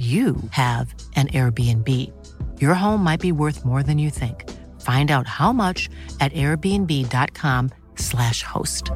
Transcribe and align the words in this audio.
you 0.00 0.36
have 0.52 0.94
an 1.14 1.28
Airbnb. 1.28 1.86
Your 2.58 2.72
home 2.72 3.04
might 3.04 3.20
be 3.20 3.32
worth 3.32 3.66
more 3.66 3.82
than 3.82 3.98
you 3.98 4.08
think. 4.08 4.48
Find 4.80 5.10
out 5.10 5.26
how 5.26 5.52
much 5.52 5.90
at 6.20 6.32
airbnb.com/slash 6.32 8.42
host. 8.42 8.90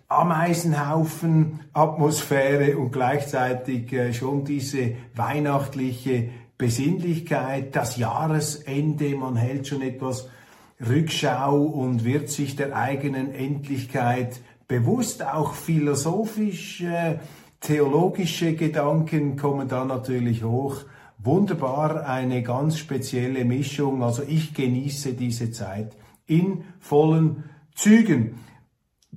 Ameisenhaufen, 0.08 1.62
Atmosphäre 1.72 2.78
und 2.78 2.92
gleichzeitig 2.92 3.96
schon 4.14 4.44
diese 4.44 4.92
weihnachtliche 5.16 6.30
Besinnlichkeit, 6.58 7.76
das 7.76 7.98
Jahresende, 7.98 9.16
man 9.16 9.36
hält 9.36 9.68
schon 9.68 9.82
etwas 9.82 10.30
Rückschau 10.80 11.62
und 11.62 12.04
wird 12.04 12.30
sich 12.30 12.56
der 12.56 12.76
eigenen 12.76 13.34
Endlichkeit 13.34 14.40
bewusst, 14.68 15.24
auch 15.26 15.54
philosophisch, 15.54 16.82
äh, 16.82 17.20
theologische 17.60 18.56
Gedanken 18.56 19.38
kommen 19.38 19.68
da 19.68 19.86
natürlich 19.86 20.44
hoch. 20.44 20.78
Wunderbar, 21.18 22.06
eine 22.06 22.44
ganz 22.44 22.78
spezielle 22.78 23.46
Mischung. 23.46 24.04
Also 24.04 24.24
ich 24.28 24.54
genieße 24.54 25.14
diese 25.14 25.52
Zeit 25.52 25.96
in 26.28 26.66
vollen 26.80 27.46
Zügen. 27.76 28.40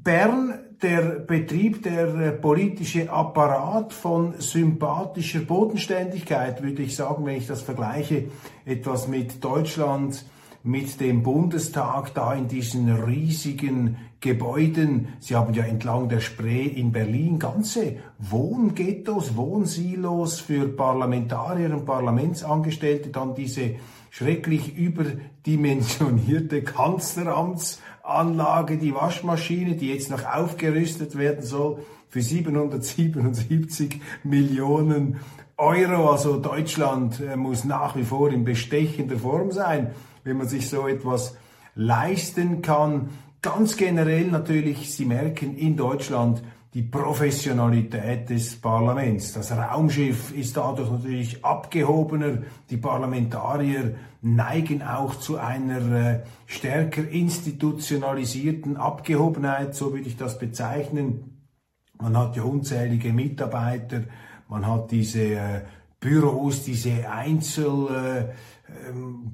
Bern 0.06 0.54
der 0.82 1.18
Betrieb, 1.18 1.82
der 1.82 2.14
äh, 2.14 2.30
politische 2.30 3.10
Apparat 3.10 3.92
von 3.92 4.34
sympathischer 4.38 5.40
Bodenständigkeit, 5.40 6.62
würde 6.62 6.82
ich 6.82 6.94
sagen, 6.94 7.26
wenn 7.26 7.38
ich 7.38 7.48
das 7.48 7.62
vergleiche, 7.62 8.26
etwas 8.64 9.08
mit 9.08 9.42
Deutschland, 9.42 10.24
mit 10.62 11.00
dem 11.00 11.24
Bundestag 11.24 12.14
da 12.14 12.34
in 12.34 12.46
diesen 12.46 12.88
riesigen 12.88 13.96
Gebäuden. 14.20 15.08
Sie 15.18 15.34
haben 15.34 15.54
ja 15.54 15.64
entlang 15.64 16.08
der 16.08 16.20
Spree 16.20 16.66
in 16.66 16.92
Berlin 16.92 17.40
ganze 17.40 17.96
Wohnghettos, 18.20 19.34
Wohnsilos 19.36 20.38
für 20.38 20.68
Parlamentarier 20.68 21.74
und 21.74 21.84
Parlamentsangestellte, 21.84 23.08
dann 23.08 23.34
diese 23.34 23.74
schrecklich 24.10 24.76
überdimensionierte 24.76 26.62
Kanzleramtsanlage, 28.06 28.78
die 28.78 28.94
Waschmaschine, 28.94 29.74
die 29.74 29.88
jetzt 29.92 30.10
noch 30.10 30.24
aufgerüstet 30.24 31.18
werden 31.18 31.44
soll 31.44 31.78
für 32.08 32.22
777 32.22 34.00
Millionen 34.22 35.20
Euro. 35.56 36.10
Also 36.10 36.38
Deutschland 36.38 37.20
äh, 37.20 37.36
muss 37.36 37.64
nach 37.64 37.96
wie 37.96 38.04
vor 38.04 38.30
in 38.30 38.44
bestechender 38.44 39.18
Form 39.18 39.50
sein, 39.50 39.90
wenn 40.24 40.38
man 40.38 40.48
sich 40.48 40.68
so 40.68 40.86
etwas 40.86 41.36
leisten 41.74 42.62
kann. 42.62 43.10
Ganz 43.42 43.76
generell 43.76 44.26
natürlich, 44.26 44.92
Sie 44.94 45.04
merken 45.04 45.56
in 45.56 45.76
Deutschland, 45.76 46.42
die 46.76 46.82
Professionalität 46.82 48.28
des 48.28 48.60
Parlaments. 48.60 49.32
Das 49.32 49.50
Raumschiff 49.50 50.36
ist 50.36 50.58
dadurch 50.58 50.90
natürlich 50.90 51.42
abgehobener. 51.42 52.42
Die 52.68 52.76
Parlamentarier 52.76 53.94
neigen 54.20 54.82
auch 54.82 55.14
zu 55.14 55.38
einer 55.38 55.92
äh, 55.96 56.20
stärker 56.44 57.08
institutionalisierten 57.08 58.76
Abgehobenheit, 58.76 59.74
so 59.74 59.94
würde 59.94 60.06
ich 60.06 60.18
das 60.18 60.38
bezeichnen. 60.38 61.48
Man 61.98 62.14
hat 62.14 62.36
ja 62.36 62.42
unzählige 62.42 63.10
Mitarbeiter, 63.10 64.02
man 64.50 64.66
hat 64.66 64.90
diese 64.90 65.22
äh, 65.22 65.60
Büros, 65.98 66.62
diese 66.62 67.10
Einzel 67.10 67.88
ähm, 67.90 68.24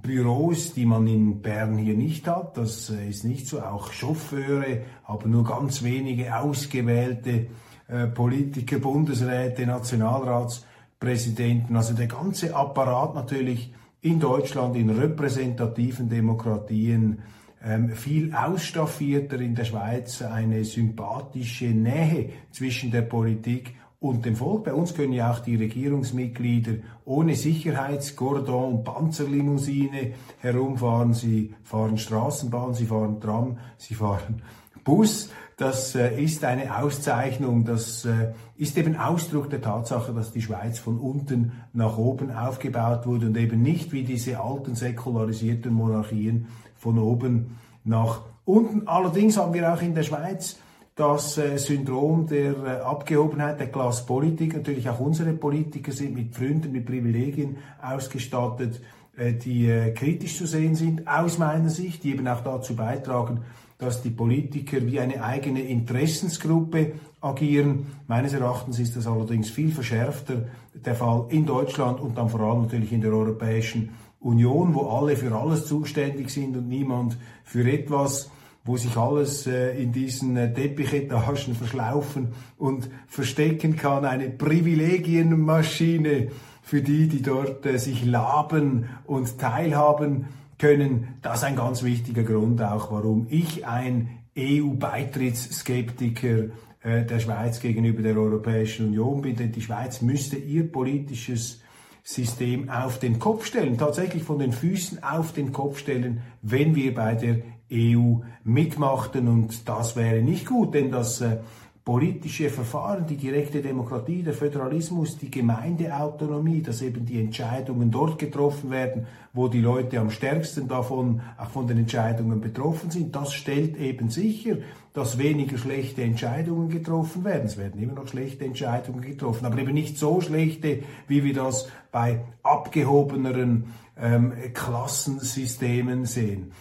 Büros, 0.02 0.74
die 0.74 0.86
man 0.86 1.06
in 1.06 1.42
Bern 1.42 1.78
hier 1.78 1.94
nicht 1.94 2.26
hat. 2.26 2.56
Das 2.56 2.90
äh, 2.90 3.08
ist 3.08 3.24
nicht 3.24 3.46
so. 3.46 3.60
Auch 3.60 3.92
Chauffeure, 3.92 4.82
aber 5.04 5.28
nur 5.28 5.44
ganz 5.44 5.82
wenige 5.82 6.36
ausgewählte 6.36 7.46
äh, 7.88 8.06
Politiker, 8.06 8.78
Bundesräte, 8.78 9.66
Nationalratspräsidenten. 9.66 11.76
Also 11.76 11.94
der 11.94 12.08
ganze 12.08 12.54
Apparat 12.54 13.14
natürlich 13.14 13.72
in 14.00 14.20
Deutschland, 14.20 14.76
in 14.76 14.90
repräsentativen 14.90 16.08
Demokratien, 16.08 17.22
ähm, 17.64 17.90
viel 17.90 18.34
ausstaffierter 18.34 19.40
in 19.40 19.54
der 19.54 19.64
Schweiz 19.64 20.20
eine 20.20 20.64
sympathische 20.64 21.66
Nähe 21.66 22.30
zwischen 22.50 22.90
der 22.90 23.02
Politik 23.02 23.76
und 24.02 24.26
dem 24.26 24.34
Volk. 24.34 24.64
Bei 24.64 24.74
uns 24.74 24.94
können 24.94 25.12
ja 25.12 25.30
auch 25.30 25.38
die 25.38 25.54
Regierungsmitglieder 25.54 26.72
ohne 27.04 27.36
Sicherheitsgordon 27.36 28.74
und 28.74 28.84
Panzerlimousine 28.84 30.14
herumfahren. 30.40 31.14
Sie 31.14 31.54
fahren 31.62 31.98
Straßenbahn, 31.98 32.74
sie 32.74 32.86
fahren 32.86 33.20
Tram, 33.20 33.58
sie 33.78 33.94
fahren 33.94 34.42
Bus. 34.82 35.30
Das 35.56 35.94
äh, 35.94 36.20
ist 36.20 36.44
eine 36.44 36.82
Auszeichnung, 36.82 37.64
das 37.64 38.04
äh, 38.04 38.32
ist 38.56 38.76
eben 38.76 38.96
Ausdruck 38.96 39.48
der 39.50 39.60
Tatsache, 39.60 40.12
dass 40.12 40.32
die 40.32 40.42
Schweiz 40.42 40.80
von 40.80 40.98
unten 40.98 41.52
nach 41.72 41.96
oben 41.96 42.32
aufgebaut 42.32 43.06
wurde 43.06 43.26
und 43.26 43.36
eben 43.36 43.62
nicht 43.62 43.92
wie 43.92 44.02
diese 44.02 44.40
alten 44.40 44.74
säkularisierten 44.74 45.72
Monarchien 45.72 46.48
von 46.76 46.98
oben 46.98 47.58
nach 47.84 48.22
unten. 48.44 48.88
Allerdings 48.88 49.36
haben 49.36 49.54
wir 49.54 49.72
auch 49.72 49.82
in 49.82 49.94
der 49.94 50.02
Schweiz 50.02 50.58
das 50.94 51.38
äh, 51.38 51.58
Syndrom 51.58 52.26
der 52.26 52.52
äh, 52.52 52.80
Abgehobenheit 52.82 53.58
der 53.58 53.68
Klasspolitik. 53.68 54.54
Natürlich 54.54 54.88
auch 54.88 55.00
unsere 55.00 55.32
Politiker 55.32 55.92
sind 55.92 56.14
mit 56.14 56.34
Fründen, 56.34 56.72
mit 56.72 56.86
Privilegien 56.86 57.56
ausgestattet, 57.80 58.80
äh, 59.16 59.32
die 59.32 59.92
kritisch 59.94 60.36
zu 60.36 60.46
sehen 60.46 60.74
sind, 60.74 61.08
aus 61.08 61.38
meiner 61.38 61.70
Sicht, 61.70 62.04
die 62.04 62.10
eben 62.10 62.28
auch 62.28 62.42
dazu 62.42 62.76
beitragen, 62.76 63.40
dass 63.78 64.02
die 64.02 64.10
Politiker 64.10 64.84
wie 64.86 65.00
eine 65.00 65.24
eigene 65.24 65.62
Interessensgruppe 65.62 66.92
agieren. 67.20 67.86
Meines 68.06 68.32
Erachtens 68.32 68.78
ist 68.78 68.94
das 68.94 69.06
allerdings 69.06 69.50
viel 69.50 69.72
verschärfter 69.72 70.44
der 70.74 70.94
Fall 70.94 71.26
in 71.30 71.46
Deutschland 71.46 72.00
und 72.00 72.16
dann 72.16 72.28
vor 72.28 72.40
allem 72.40 72.62
natürlich 72.62 72.92
in 72.92 73.00
der 73.00 73.12
Europäischen 73.12 73.90
Union, 74.20 74.74
wo 74.74 74.88
alle 74.88 75.16
für 75.16 75.34
alles 75.34 75.66
zuständig 75.66 76.30
sind 76.30 76.56
und 76.56 76.68
niemand 76.68 77.16
für 77.44 77.68
etwas 77.68 78.30
wo 78.64 78.76
sich 78.76 78.96
alles 78.96 79.46
äh, 79.46 79.80
in 79.82 79.92
diesen 79.92 80.36
äh, 80.36 80.52
Teppichetagen 80.52 81.54
verschlaufen 81.54 82.34
und 82.58 82.90
verstecken 83.08 83.76
kann. 83.76 84.04
Eine 84.04 84.28
Privilegienmaschine 84.30 86.28
für 86.62 86.80
die, 86.80 87.08
die 87.08 87.22
dort 87.22 87.66
äh, 87.66 87.78
sich 87.78 88.04
laben 88.04 88.88
und 89.04 89.38
teilhaben 89.38 90.26
können. 90.58 91.16
Das 91.22 91.38
ist 91.38 91.44
ein 91.44 91.56
ganz 91.56 91.82
wichtiger 91.82 92.22
Grund 92.22 92.62
auch, 92.62 92.92
warum 92.92 93.26
ich 93.30 93.66
ein 93.66 94.10
EU-Beitrittsskeptiker 94.38 96.50
der 96.84 97.20
Schweiz 97.20 97.60
gegenüber 97.60 98.02
der 98.02 98.16
Europäischen 98.16 98.86
Union 98.86 99.22
bin. 99.22 99.36
Denn 99.36 99.52
die 99.52 99.60
Schweiz 99.60 100.02
müsste 100.02 100.36
ihr 100.36 100.66
politisches 100.70 101.60
System 102.02 102.68
auf 102.68 102.98
den 102.98 103.20
Kopf 103.20 103.46
stellen, 103.46 103.78
tatsächlich 103.78 104.24
von 104.24 104.40
den 104.40 104.52
Füßen 104.52 105.04
auf 105.04 105.32
den 105.32 105.52
Kopf 105.52 105.78
stellen, 105.78 106.22
wenn 106.42 106.74
wir 106.74 106.92
bei 106.94 107.14
der 107.14 107.42
EU 107.72 108.20
mitmachten. 108.44 109.28
Und 109.28 109.68
das 109.68 109.96
wäre 109.96 110.22
nicht 110.22 110.46
gut, 110.46 110.74
denn 110.74 110.90
das 110.90 111.20
äh, 111.20 111.38
politische 111.84 112.48
Verfahren, 112.48 113.06
die 113.08 113.16
direkte 113.16 113.60
Demokratie, 113.60 114.22
der 114.22 114.34
Föderalismus, 114.34 115.18
die 115.18 115.30
Gemeindeautonomie, 115.30 116.62
dass 116.62 116.80
eben 116.80 117.04
die 117.04 117.20
Entscheidungen 117.20 117.90
dort 117.90 118.20
getroffen 118.20 118.70
werden, 118.70 119.06
wo 119.32 119.48
die 119.48 119.60
Leute 119.60 119.98
am 119.98 120.10
stärksten 120.10 120.68
davon, 120.68 121.22
auch 121.36 121.50
von 121.50 121.66
den 121.66 121.78
Entscheidungen 121.78 122.40
betroffen 122.40 122.92
sind, 122.92 123.16
das 123.16 123.34
stellt 123.34 123.76
eben 123.78 124.10
sicher, 124.10 124.58
dass 124.92 125.18
weniger 125.18 125.58
schlechte 125.58 126.02
Entscheidungen 126.02 126.68
getroffen 126.68 127.24
werden. 127.24 127.46
Es 127.46 127.56
werden 127.56 127.82
immer 127.82 127.94
noch 127.94 128.06
schlechte 128.06 128.44
Entscheidungen 128.44 129.00
getroffen, 129.00 129.44
aber 129.46 129.58
eben 129.58 129.74
nicht 129.74 129.98
so 129.98 130.20
schlechte, 130.20 130.84
wie 131.08 131.24
wir 131.24 131.34
das 131.34 131.68
bei 131.90 132.20
abgehobeneren 132.44 133.72
ähm, 134.00 134.32
Klassensystemen 134.54 136.04
sehen. 136.04 136.52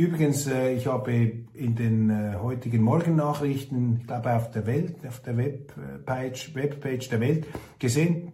Übrigens, 0.00 0.46
äh, 0.46 0.72
ich 0.72 0.86
habe 0.86 1.12
in 1.12 1.74
den 1.76 2.08
äh, 2.08 2.36
heutigen 2.40 2.82
Morgennachrichten, 2.82 3.98
ich 4.00 4.06
glaube 4.06 4.34
auf 4.34 4.50
der 4.50 4.66
Welt, 4.66 4.94
auf 5.06 5.20
der 5.20 5.36
Webpage, 5.36 6.54
Webpage 6.54 7.10
der 7.10 7.20
Welt 7.20 7.46
gesehen, 7.78 8.32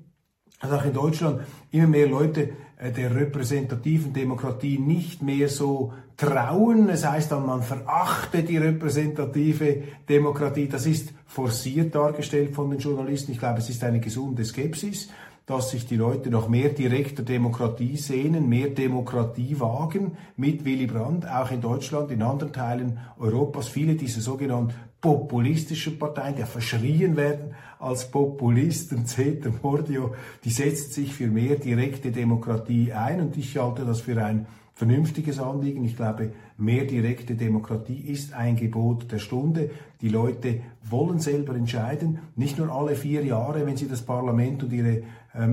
dass 0.61 0.71
auch 0.71 0.85
in 0.85 0.93
Deutschland 0.93 1.41
immer 1.73 1.89
mehr 1.89 2.07
Leute 2.07 2.51
äh, 2.79 2.93
der 2.93 3.13
repräsentativen 3.17 4.13
Demokratie 4.13 4.79
nicht 4.79 5.23
mehr 5.23 5.49
so 5.49 5.93
trauen. 6.17 6.89
Es 6.89 7.05
heißt 7.05 7.33
dann, 7.33 7.45
man 7.45 7.65
verachtet 7.65 8.49
die 8.49 8.59
repräsentative 8.59 9.83
Demokratie. 10.09 10.69
Das 10.69 10.87
ist 10.87 11.15
forciert 11.27 11.97
dargestellt 11.97 12.55
von 12.55 12.71
den 12.71 12.79
Journalisten. 12.79 13.33
Ich 13.33 13.41
glaube, 13.41 13.59
es 13.59 13.69
ist 13.69 13.83
eine 13.83 13.99
gesunde 13.99 14.45
Skepsis 14.45 15.09
dass 15.47 15.71
sich 15.71 15.87
die 15.87 15.97
Leute 15.97 16.29
noch 16.29 16.49
mehr 16.49 16.71
direkter 16.71 17.23
Demokratie 17.23 17.97
sehnen, 17.97 18.49
mehr 18.49 18.69
Demokratie 18.71 19.59
wagen 19.61 20.17
mit 20.37 20.65
Willy 20.65 20.87
Brandt, 20.87 21.27
auch 21.27 21.53
in 21.53 21.61
Deutschland, 21.61 22.11
in 22.11 22.23
anderen 22.23 22.53
Teilen 22.53 22.99
Europas. 23.19 23.69
Viele 23.69 23.95
dieser 23.95 24.21
sogenannten 24.21 24.75
populistischen 25.01 26.01
Parteien, 26.01 26.35
die 26.35 26.43
verschrien 26.43 27.17
werden 27.17 27.55
als 27.79 28.11
Populisten, 28.11 29.07
Zeter, 29.07 29.53
Mordio, 29.63 30.17
die 30.45 30.51
setzen 30.51 30.93
sich 30.93 31.15
für 31.15 31.29
mehr 31.29 31.57
direkte 31.57 32.11
Demokratie 32.11 32.93
ein 32.93 33.21
und 33.21 33.37
ich 33.37 33.57
halte 33.57 33.85
das 33.85 34.01
für 34.01 34.23
ein 34.23 34.47
vernünftiges 34.75 35.39
Anliegen. 35.39 35.85
Ich 35.85 35.97
glaube, 35.97 36.33
mehr 36.59 36.85
direkte 36.85 37.35
Demokratie 37.35 37.99
ist 37.99 38.35
ein 38.35 38.57
Gebot 38.57 39.11
der 39.11 39.19
Stunde. 39.19 39.71
Die 40.03 40.11
Leute 40.11 40.61
wollen 40.83 41.19
selber 41.19 41.55
entscheiden, 41.55 42.19
nicht 42.37 42.59
nur 42.59 42.71
alle 42.71 42.95
vier 42.95 43.25
Jahre, 43.25 43.65
wenn 43.67 43.79
sie 43.79 43.89
das 43.89 44.03
Parlament 44.03 44.63
und 44.63 44.73
ihre 44.73 45.03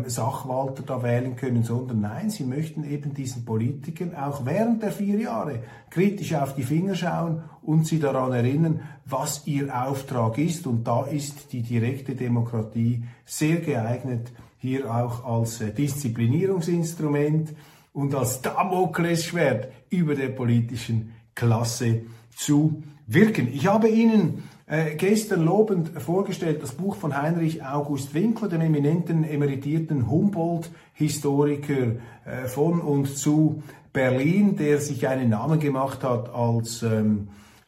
Sachwalter 0.08 0.84
da 0.84 1.04
wählen 1.04 1.36
können, 1.36 1.64
sondern 1.64 2.02
nein, 2.02 2.30
sie 2.30 2.44
möchten 2.44 2.84
eben 2.84 3.14
diesen 3.14 3.46
Politikern 3.46 4.16
auch 4.16 4.46
während 4.46 4.82
der 4.82 4.92
vier 4.92 5.20
Jahre 5.20 5.60
kritisch 5.90 6.34
auf 6.34 6.56
die 6.56 6.64
Finger 6.64 6.96
schauen 6.96 7.44
und 7.62 7.86
sie 7.86 8.00
daran 8.00 8.32
erinnern, 8.32 8.82
was 9.06 9.46
ihr 9.46 9.74
Auftrag 9.76 10.38
ist. 10.38 10.68
Und 10.68 10.88
da 10.88 11.04
ist 11.04 11.52
die 11.52 11.62
direkte 11.62 12.16
Demokratie 12.16 13.04
sehr 13.26 13.58
geeignet, 13.58 14.32
hier 14.58 14.94
auch 14.94 15.26
als 15.26 15.60
äh, 15.62 15.74
Disziplinierungsinstrument, 15.74 17.54
und 17.94 18.16
als 18.16 18.42
Damoklesschwert 18.42 19.72
über 19.90 20.16
der 20.16 20.30
politischen 20.30 21.14
Klasse 21.36 22.02
zu 22.36 22.84
wirken. 23.08 23.48
Ich 23.54 23.68
habe 23.68 23.88
Ihnen 23.88 24.44
äh, 24.66 24.96
gestern 24.96 25.44
lobend 25.44 25.90
vorgestellt 26.02 26.64
das 26.64 26.72
Buch 26.72 26.96
von 26.96 27.16
Heinrich 27.16 27.64
August 27.66 28.14
Winkler, 28.14 28.48
dem 28.48 28.62
eminenten 28.62 29.24
emeritierten 29.24 30.10
Humboldt-Historiker 30.10 31.98
äh, 32.26 32.48
von 32.48 32.80
und 32.82 33.18
zu 33.18 33.62
Berlin, 33.92 34.56
der 34.56 34.80
sich 34.80 35.08
einen 35.08 35.30
Namen 35.30 35.60
gemacht 35.60 36.04
hat 36.04 36.34
als 36.34 36.82
ähm, 36.82 37.28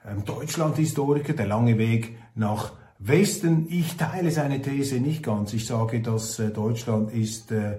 ähm, 0.10 0.24
Deutschland-Historiker, 0.26 1.34
der 1.34 1.48
lange 1.48 1.78
Weg 1.78 2.18
nach 2.34 2.72
Westen. 3.00 3.68
Ich 3.70 3.98
teile 3.98 4.32
seine 4.32 4.62
These 4.62 5.00
nicht 5.00 5.24
ganz. 5.24 5.54
Ich 5.54 5.66
sage, 5.66 6.02
dass 6.02 6.40
äh, 6.40 6.50
Deutschland 6.50 7.12
ist 7.12 7.52
äh, 7.52 7.74
äh, 7.74 7.78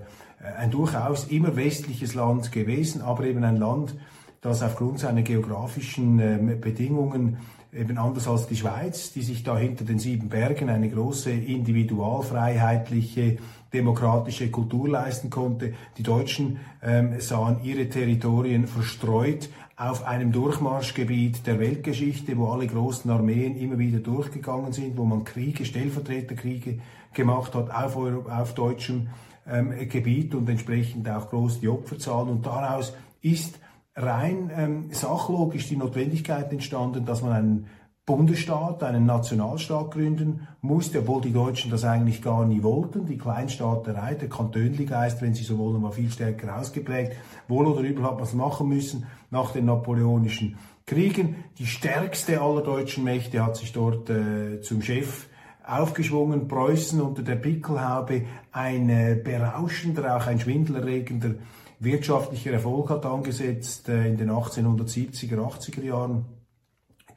ein 0.58 0.70
durchaus 0.70 1.24
immer 1.28 1.56
westliches 1.56 2.14
Land 2.14 2.52
gewesen, 2.52 3.00
aber 3.02 3.24
eben 3.24 3.44
ein 3.44 3.56
Land, 3.56 3.94
das 4.40 4.62
aufgrund 4.62 5.00
seiner 5.00 5.22
geografischen 5.22 6.18
ähm, 6.20 6.60
Bedingungen 6.60 7.38
eben 7.72 7.98
anders 7.98 8.28
als 8.28 8.46
die 8.46 8.56
Schweiz, 8.56 9.12
die 9.12 9.22
sich 9.22 9.42
da 9.42 9.56
hinter 9.56 9.84
den 9.84 9.98
sieben 9.98 10.28
Bergen 10.28 10.68
eine 10.68 10.88
große 10.88 11.30
individualfreiheitliche 11.30 13.38
demokratische 13.72 14.50
Kultur 14.50 14.88
leisten 14.88 15.30
konnte. 15.30 15.74
Die 15.98 16.02
Deutschen 16.02 16.58
ähm, 16.82 17.20
sahen 17.20 17.60
ihre 17.62 17.88
Territorien 17.88 18.66
verstreut 18.66 19.48
auf 19.76 20.06
einem 20.06 20.32
Durchmarschgebiet 20.32 21.46
der 21.46 21.58
Weltgeschichte, 21.58 22.38
wo 22.38 22.48
alle 22.48 22.66
großen 22.66 23.10
Armeen 23.10 23.56
immer 23.56 23.78
wieder 23.78 23.98
durchgegangen 23.98 24.72
sind, 24.72 24.96
wo 24.96 25.04
man 25.04 25.24
Kriege, 25.24 25.66
Stellvertreterkriege 25.66 26.78
gemacht 27.12 27.54
hat 27.54 27.70
auf, 27.70 27.96
auf 27.96 28.54
deutschem 28.54 29.08
ähm, 29.46 29.74
Gebiet 29.88 30.34
und 30.34 30.48
entsprechend 30.48 31.08
auch 31.08 31.28
groß 31.28 31.60
die 31.60 31.68
Opferzahlen. 31.68 32.30
Und 32.30 32.46
daraus 32.46 32.94
ist 33.20 33.58
rein 33.96 34.50
ähm, 34.54 34.88
sachlogisch 34.92 35.68
die 35.68 35.76
Notwendigkeit 35.76 36.52
entstanden, 36.52 37.04
dass 37.06 37.22
man 37.22 37.32
einen 37.32 37.66
Bundesstaat, 38.04 38.84
einen 38.84 39.04
Nationalstaat 39.04 39.90
gründen 39.90 40.46
musste, 40.60 41.00
obwohl 41.00 41.22
die 41.22 41.32
Deutschen 41.32 41.72
das 41.72 41.82
eigentlich 41.82 42.22
gar 42.22 42.44
nie 42.44 42.62
wollten. 42.62 43.06
Die 43.06 43.18
Kleinstaaterei, 43.18 44.14
der 44.14 44.28
Kantönligeist, 44.28 45.20
wenn 45.22 45.34
Sie 45.34 45.42
so 45.42 45.58
wollen, 45.58 45.82
war 45.82 45.90
viel 45.90 46.10
stärker 46.10 46.56
ausgeprägt. 46.56 47.16
Wohl 47.48 47.66
oder 47.66 47.80
übel 47.80 48.04
hat 48.04 48.14
man 48.14 48.22
es 48.22 48.32
machen 48.32 48.68
müssen 48.68 49.06
nach 49.32 49.50
den 49.50 49.64
napoleonischen 49.64 50.56
Kriegen. 50.86 51.44
Die 51.58 51.66
stärkste 51.66 52.40
aller 52.40 52.62
deutschen 52.62 53.02
Mächte 53.02 53.44
hat 53.44 53.56
sich 53.56 53.72
dort 53.72 54.08
äh, 54.08 54.60
zum 54.60 54.82
Chef 54.82 55.26
aufgeschwungen, 55.66 56.46
Preußen 56.46 57.00
unter 57.00 57.22
der 57.22 57.34
Pickelhaube 57.34 58.26
ein 58.52 58.88
äh, 58.88 59.20
berauschender, 59.20 60.16
auch 60.16 60.28
ein 60.28 60.38
schwindelerregender 60.38 61.34
wirtschaftlicher 61.78 62.52
Erfolg 62.52 62.90
hat 62.90 63.06
angesetzt 63.06 63.88
äh, 63.88 64.06
in 64.08 64.16
den 64.16 64.30
1870er, 64.30 65.36
80er 65.36 65.82
Jahren. 65.82 66.24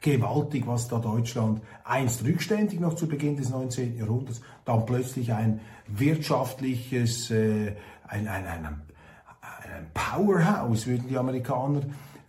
Gewaltig, 0.00 0.66
was 0.66 0.88
da 0.88 0.98
Deutschland 0.98 1.60
einst 1.84 2.24
rückständig 2.24 2.80
noch 2.80 2.94
zu 2.94 3.06
Beginn 3.06 3.36
des 3.36 3.50
19. 3.50 3.98
Jahrhunderts, 3.98 4.40
dann 4.64 4.86
plötzlich 4.86 5.32
ein 5.34 5.60
wirtschaftliches, 5.88 7.30
äh, 7.30 7.74
ein, 8.08 8.26
ein, 8.26 8.46
ein, 8.46 8.64
ein 8.64 9.90
Powerhouse, 9.92 10.86
würden 10.86 11.08
die 11.08 11.18
Amerikaner 11.18 11.82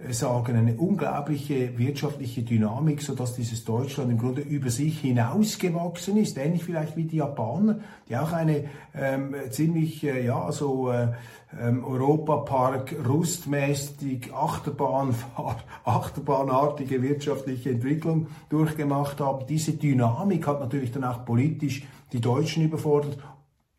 sagen, 0.09 0.55
eine 0.55 0.75
unglaubliche 0.75 1.77
wirtschaftliche 1.77 2.41
Dynamik, 2.41 3.01
so 3.01 3.13
dass 3.13 3.35
dieses 3.35 3.63
Deutschland 3.63 4.11
im 4.11 4.17
Grunde 4.17 4.41
über 4.41 4.69
sich 4.69 4.99
hinausgewachsen 4.99 6.17
ist, 6.17 6.37
ähnlich 6.37 6.63
vielleicht 6.63 6.97
wie 6.97 7.03
die 7.03 7.17
Japaner, 7.17 7.79
die 8.09 8.17
auch 8.17 8.31
eine 8.31 8.65
ähm, 8.95 9.35
ziemlich, 9.51 10.03
äh, 10.03 10.25
ja, 10.25 10.51
so 10.51 10.91
äh, 10.91 11.09
ähm, 11.59 11.83
Europapark 11.83 12.95
rustmäßig 13.07 14.33
Achterbahn, 14.33 15.13
achterbahnartige 15.83 17.01
wirtschaftliche 17.01 17.71
Entwicklung 17.71 18.27
durchgemacht 18.49 19.19
haben. 19.19 19.45
Diese 19.47 19.73
Dynamik 19.73 20.47
hat 20.47 20.59
natürlich 20.59 20.91
dann 20.91 21.03
auch 21.03 21.25
politisch 21.25 21.83
die 22.11 22.21
Deutschen 22.21 22.63
überfordert, 22.63 23.17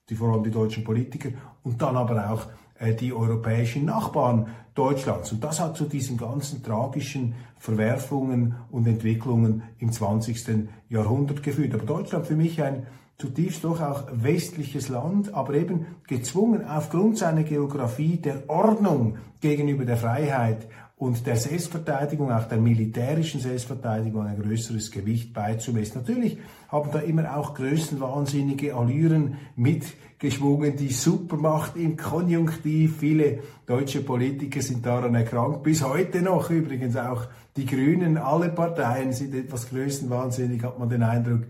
die, 0.09 0.14
vor 0.14 0.33
allem 0.33 0.45
die 0.45 0.50
deutschen 0.50 0.85
Politiker, 0.85 1.31
und 1.62 1.81
dann 1.81 1.97
aber 1.97 2.31
auch 2.31 2.47
äh, 2.79 2.95
die 2.95 3.12
europäischen 3.12 3.85
Nachbarn 3.85 4.49
Deutschlands. 4.75 5.33
Und 5.33 5.45
das 5.45 5.61
hat 5.61 5.76
zu 5.76 5.85
diesen 5.85 6.17
ganzen 6.17 6.62
tragischen 6.62 7.35
Verwerfungen 7.59 8.55
und 8.71 8.87
Entwicklungen 8.87 9.62
im 9.79 9.93
20. 9.93 10.69
Jahrhundert 10.88 11.43
geführt. 11.43 11.75
Aber 11.75 11.85
Deutschland 11.85 12.26
für 12.26 12.37
mich 12.37 12.62
ein 12.62 12.87
zutiefst 13.19 13.62
doch 13.62 13.81
auch 13.81 14.05
westliches 14.12 14.88
Land, 14.88 15.33
aber 15.35 15.55
eben 15.55 15.87
gezwungen 16.09 16.67
aufgrund 16.67 17.19
seiner 17.19 17.45
Geografie 17.45 18.17
der 18.17 18.49
Ordnung 18.49 19.19
gegenüber 19.41 19.85
der 19.85 19.97
Freiheit 19.97 20.67
und 21.03 21.27
der 21.27 21.35
Selbstverteidigung, 21.35 22.31
auch 22.31 22.45
der 22.45 22.59
militärischen 22.59 23.41
Selbstverteidigung 23.41 24.25
ein 24.25 24.41
größeres 24.41 24.93
Gewicht 24.93 25.35
beizumessen. 25.35 25.99
Natürlich 25.99 26.39
haben 26.69 26.91
da 26.93 27.01
immer 27.01 27.37
auch 27.37 27.55
größenwahnsinnige 27.55 28.77
Allüren 28.77 29.37
mitgeschwungen, 29.57 30.77
die 30.77 30.93
Supermacht 30.93 31.77
im 31.77 31.97
Konjunktiv. 31.97 32.99
Viele 33.01 33.41
deutsche 33.67 34.03
Politiker 34.03 34.63
sind 34.63 34.87
daran 34.87 35.17
erkrankt, 35.17 35.65
bis 35.65 35.83
heute 35.83 36.23
noch 36.23 36.51
übrigens 36.51 36.97
auch 36.97 37.27
die 37.57 37.67
Grünen, 37.67 38.17
alle 38.17 38.51
Parteien 38.51 39.13
sind 39.13 39.35
etwas 39.35 39.71
größenwahnsinnig, 39.71 40.63
hat 40.63 40.79
man 40.79 40.89
den 40.89 41.03
Eindruck, 41.03 41.43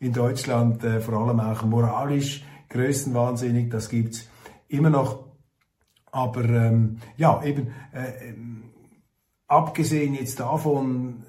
in 0.00 0.12
Deutschland, 0.12 0.84
äh, 0.84 1.00
vor 1.00 1.14
allem 1.14 1.40
auch 1.40 1.64
moralisch 1.64 2.44
größenwahnsinnig, 2.68 3.70
das 3.70 3.88
gibt's 3.88 4.28
immer 4.68 4.90
noch. 4.90 5.24
Aber 6.12 6.44
ähm, 6.44 6.98
ja, 7.16 7.42
eben 7.42 7.68
äh, 7.92 8.34
abgesehen 9.48 10.14
jetzt 10.14 10.38
davon, 10.40 11.24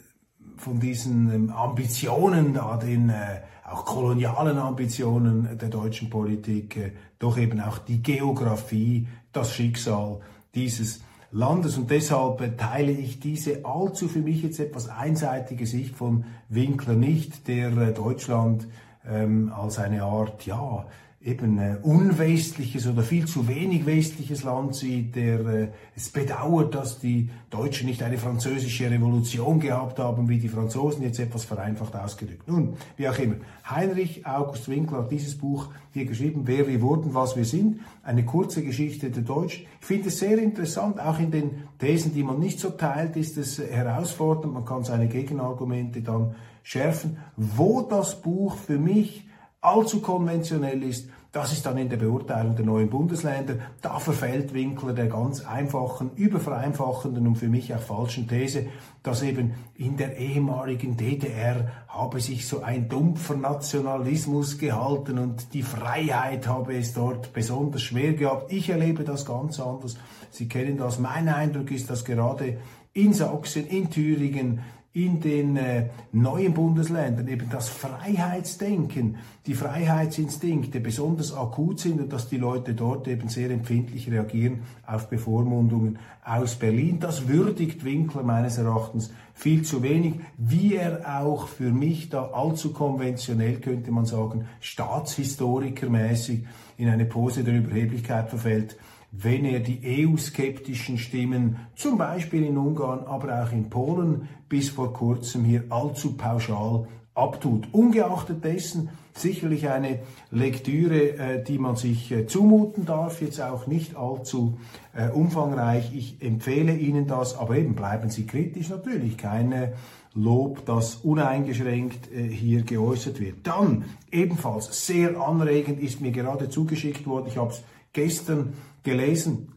von 0.57 0.79
diesen 0.79 1.33
ähm, 1.33 1.49
Ambitionen, 1.51 2.53
da 2.53 2.77
den 2.77 3.09
äh, 3.09 3.41
auch 3.65 3.85
kolonialen 3.85 4.57
Ambitionen 4.57 5.57
der 5.57 5.69
deutschen 5.69 6.09
Politik, 6.09 6.77
äh, 6.77 6.91
doch 7.17 7.37
eben 7.37 7.61
auch 7.61 7.77
die 7.77 8.03
Geografie, 8.03 9.07
das 9.31 9.53
Schicksal 9.53 10.19
dieses 10.53 11.01
Landes. 11.31 11.77
Und 11.77 11.89
deshalb 11.91 12.57
teile 12.57 12.91
ich 12.91 13.19
diese 13.19 13.65
allzu 13.65 14.07
für 14.07 14.19
mich 14.19 14.43
jetzt 14.43 14.59
etwas 14.59 14.89
einseitige 14.89 15.65
Sicht 15.65 15.95
von 15.95 16.25
Winkler 16.49 16.95
nicht, 16.95 17.47
der 17.47 17.75
äh, 17.77 17.93
Deutschland 17.93 18.67
ähm, 19.07 19.53
als 19.55 19.79
eine 19.79 20.03
Art, 20.03 20.45
ja, 20.45 20.85
eben 21.21 21.59
äh, 21.59 21.75
unwestliches 21.81 22.87
oder 22.87 23.03
viel 23.03 23.25
zu 23.25 23.49
wenig 23.49 23.85
westliches 23.85 24.43
Land 24.43 24.75
sieht, 24.75 25.17
der 25.17 25.39
äh, 25.45 25.67
es 25.93 26.09
bedauert, 26.09 26.73
dass 26.75 26.99
die 26.99 27.29
Deutschen 27.49 27.89
nicht 27.89 28.01
eine 28.03 28.17
französische 28.17 28.89
Revolution 28.89 29.59
gehabt 29.59 29.99
haben, 29.99 30.29
wie 30.29 30.39
die 30.39 30.47
Franzosen, 30.47 31.03
jetzt 31.03 31.19
etwas 31.19 31.43
vereinfacht 31.43 31.93
ausgedrückt. 31.93 32.47
Nun, 32.47 32.75
wie 32.95 33.09
auch 33.09 33.19
immer, 33.19 33.35
Heinrich 33.69 34.25
August 34.25 34.69
Winkler 34.69 34.99
hat 34.99 35.11
dieses 35.11 35.37
Buch 35.37 35.67
hier 35.91 36.05
geschrieben, 36.05 36.43
Wer 36.45 36.69
wir 36.69 36.81
wurden, 36.81 37.13
was 37.13 37.35
wir 37.35 37.45
sind, 37.45 37.81
eine 38.01 38.23
kurze 38.23 38.63
Geschichte 38.63 39.09
der 39.09 39.23
Deutschen. 39.23 39.65
Ich 39.81 39.85
finde 39.85 40.07
es 40.07 40.19
sehr 40.19 40.37
interessant, 40.37 41.01
auch 41.01 41.19
in 41.19 41.31
den 41.31 41.63
Thesen, 41.79 42.13
die 42.13 42.23
man 42.23 42.39
nicht 42.39 42.61
so 42.61 42.69
teilt, 42.69 43.17
ist 43.17 43.37
es 43.37 43.59
herausfordernd, 43.59 44.53
man 44.53 44.63
kann 44.63 44.85
seine 44.85 45.09
Gegenargumente 45.09 46.01
dann 46.01 46.35
schärfen. 46.63 47.17
Wo 47.35 47.81
das 47.81 48.21
Buch 48.21 48.55
für 48.55 48.77
mich 48.77 49.25
allzu 49.61 50.01
konventionell 50.01 50.83
ist, 50.83 51.09
das 51.31 51.53
ist 51.53 51.63
dann 51.67 51.77
in 51.77 51.89
der 51.89 51.97
Beurteilung 51.97 52.55
der 52.55 52.65
neuen 52.65 52.89
Bundesländer. 52.89 53.57
Da 53.81 53.99
verfällt 53.99 54.51
Winkler 54.55 54.93
der 54.93 55.05
ganz 55.05 55.45
einfachen, 55.45 56.09
übervereinfachenden 56.15 57.27
und 57.27 57.35
für 57.35 57.49
mich 57.49 57.71
auch 57.75 57.79
falschen 57.79 58.27
These, 58.27 58.65
dass 59.03 59.21
eben 59.21 59.53
in 59.75 59.95
der 59.95 60.17
ehemaligen 60.17 60.97
DDR 60.97 61.67
habe 61.87 62.19
sich 62.19 62.47
so 62.47 62.63
ein 62.63 62.89
dumpfer 62.89 63.35
Nationalismus 63.35 64.57
gehalten 64.57 65.19
und 65.19 65.53
die 65.53 65.61
Freiheit 65.61 66.47
habe 66.47 66.75
es 66.75 66.95
dort 66.95 67.31
besonders 67.31 67.83
schwer 67.83 68.13
gehabt. 68.13 68.51
Ich 68.51 68.67
erlebe 68.69 69.03
das 69.03 69.23
ganz 69.23 69.59
anders. 69.59 69.97
Sie 70.31 70.47
kennen 70.47 70.77
das. 70.77 70.97
Mein 70.97 71.29
Eindruck 71.29 71.69
ist, 71.69 71.91
dass 71.91 72.05
gerade 72.05 72.57
in 72.93 73.13
Sachsen, 73.13 73.67
in 73.67 73.91
Thüringen, 73.91 74.61
in 74.93 75.19
den 75.19 75.55
äh, 75.55 75.89
neuen 76.11 76.53
Bundesländern 76.53 77.27
eben 77.27 77.47
das 77.51 77.69
Freiheitsdenken, 77.69 79.17
die 79.45 79.53
Freiheitsinstinkte 79.53 80.79
besonders 80.79 81.31
akut 81.31 81.79
sind 81.79 82.01
und 82.01 82.11
dass 82.11 82.27
die 82.27 82.37
Leute 82.37 82.73
dort 82.73 83.07
eben 83.07 83.29
sehr 83.29 83.51
empfindlich 83.51 84.09
reagieren 84.09 84.63
auf 84.87 85.07
Bevormundungen 85.09 85.99
aus 86.25 86.55
Berlin. 86.55 86.99
Das 86.99 87.27
würdigt 87.27 87.85
Winkler 87.85 88.23
meines 88.23 88.57
Erachtens 88.57 89.13
viel 89.35 89.61
zu 89.61 89.83
wenig, 89.83 90.15
wie 90.37 90.75
er 90.75 91.21
auch 91.21 91.47
für 91.47 91.71
mich 91.71 92.09
da 92.09 92.31
allzu 92.31 92.73
konventionell, 92.73 93.59
könnte 93.59 93.91
man 93.91 94.05
sagen, 94.05 94.45
staatshistorikermäßig 94.59 96.45
in 96.77 96.89
eine 96.89 97.05
Pose 97.05 97.43
der 97.43 97.57
Überheblichkeit 97.57 98.29
verfällt 98.29 98.75
wenn 99.11 99.45
er 99.45 99.59
die 99.59 100.07
EU-skeptischen 100.07 100.97
Stimmen, 100.97 101.57
zum 101.75 101.97
Beispiel 101.97 102.43
in 102.43 102.57
Ungarn, 102.57 103.05
aber 103.05 103.43
auch 103.43 103.51
in 103.51 103.69
Polen, 103.69 104.29
bis 104.47 104.69
vor 104.69 104.93
kurzem 104.93 105.43
hier 105.45 105.63
allzu 105.69 106.15
pauschal 106.15 106.87
abtut. 107.15 107.67
Ungeachtet 107.73 108.43
dessen 108.43 108.89
sicherlich 109.13 109.67
eine 109.67 109.99
Lektüre, 110.31 111.17
äh, 111.17 111.43
die 111.43 111.57
man 111.57 111.75
sich 111.75 112.11
äh, 112.11 112.25
zumuten 112.25 112.85
darf, 112.85 113.21
jetzt 113.21 113.41
auch 113.41 113.67
nicht 113.67 113.95
allzu 113.95 114.57
äh, 114.93 115.09
umfangreich. 115.09 115.93
Ich 115.93 116.21
empfehle 116.21 116.75
Ihnen 116.75 117.07
das, 117.07 117.37
aber 117.37 117.57
eben 117.57 117.75
bleiben 117.75 118.09
Sie 118.09 118.25
kritisch 118.25 118.69
natürlich, 118.69 119.17
keine 119.17 119.73
Lob, 120.15 120.65
das 120.65 120.95
uneingeschränkt 120.95 122.09
hier 122.11 122.63
geäußert 122.63 123.19
wird. 123.19 123.45
Dann 123.45 123.85
ebenfalls 124.11 124.87
sehr 124.87 125.21
anregend 125.21 125.79
ist 125.79 126.01
mir 126.01 126.11
gerade 126.11 126.49
zugeschickt 126.49 127.05
worden, 127.05 127.27
ich 127.27 127.37
habe 127.37 127.51
es 127.51 127.63
gestern 127.93 128.53
gelesen, 128.83 129.53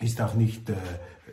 ist 0.00 0.20
auch 0.20 0.34
nicht 0.34 0.68
äh, 0.70 0.74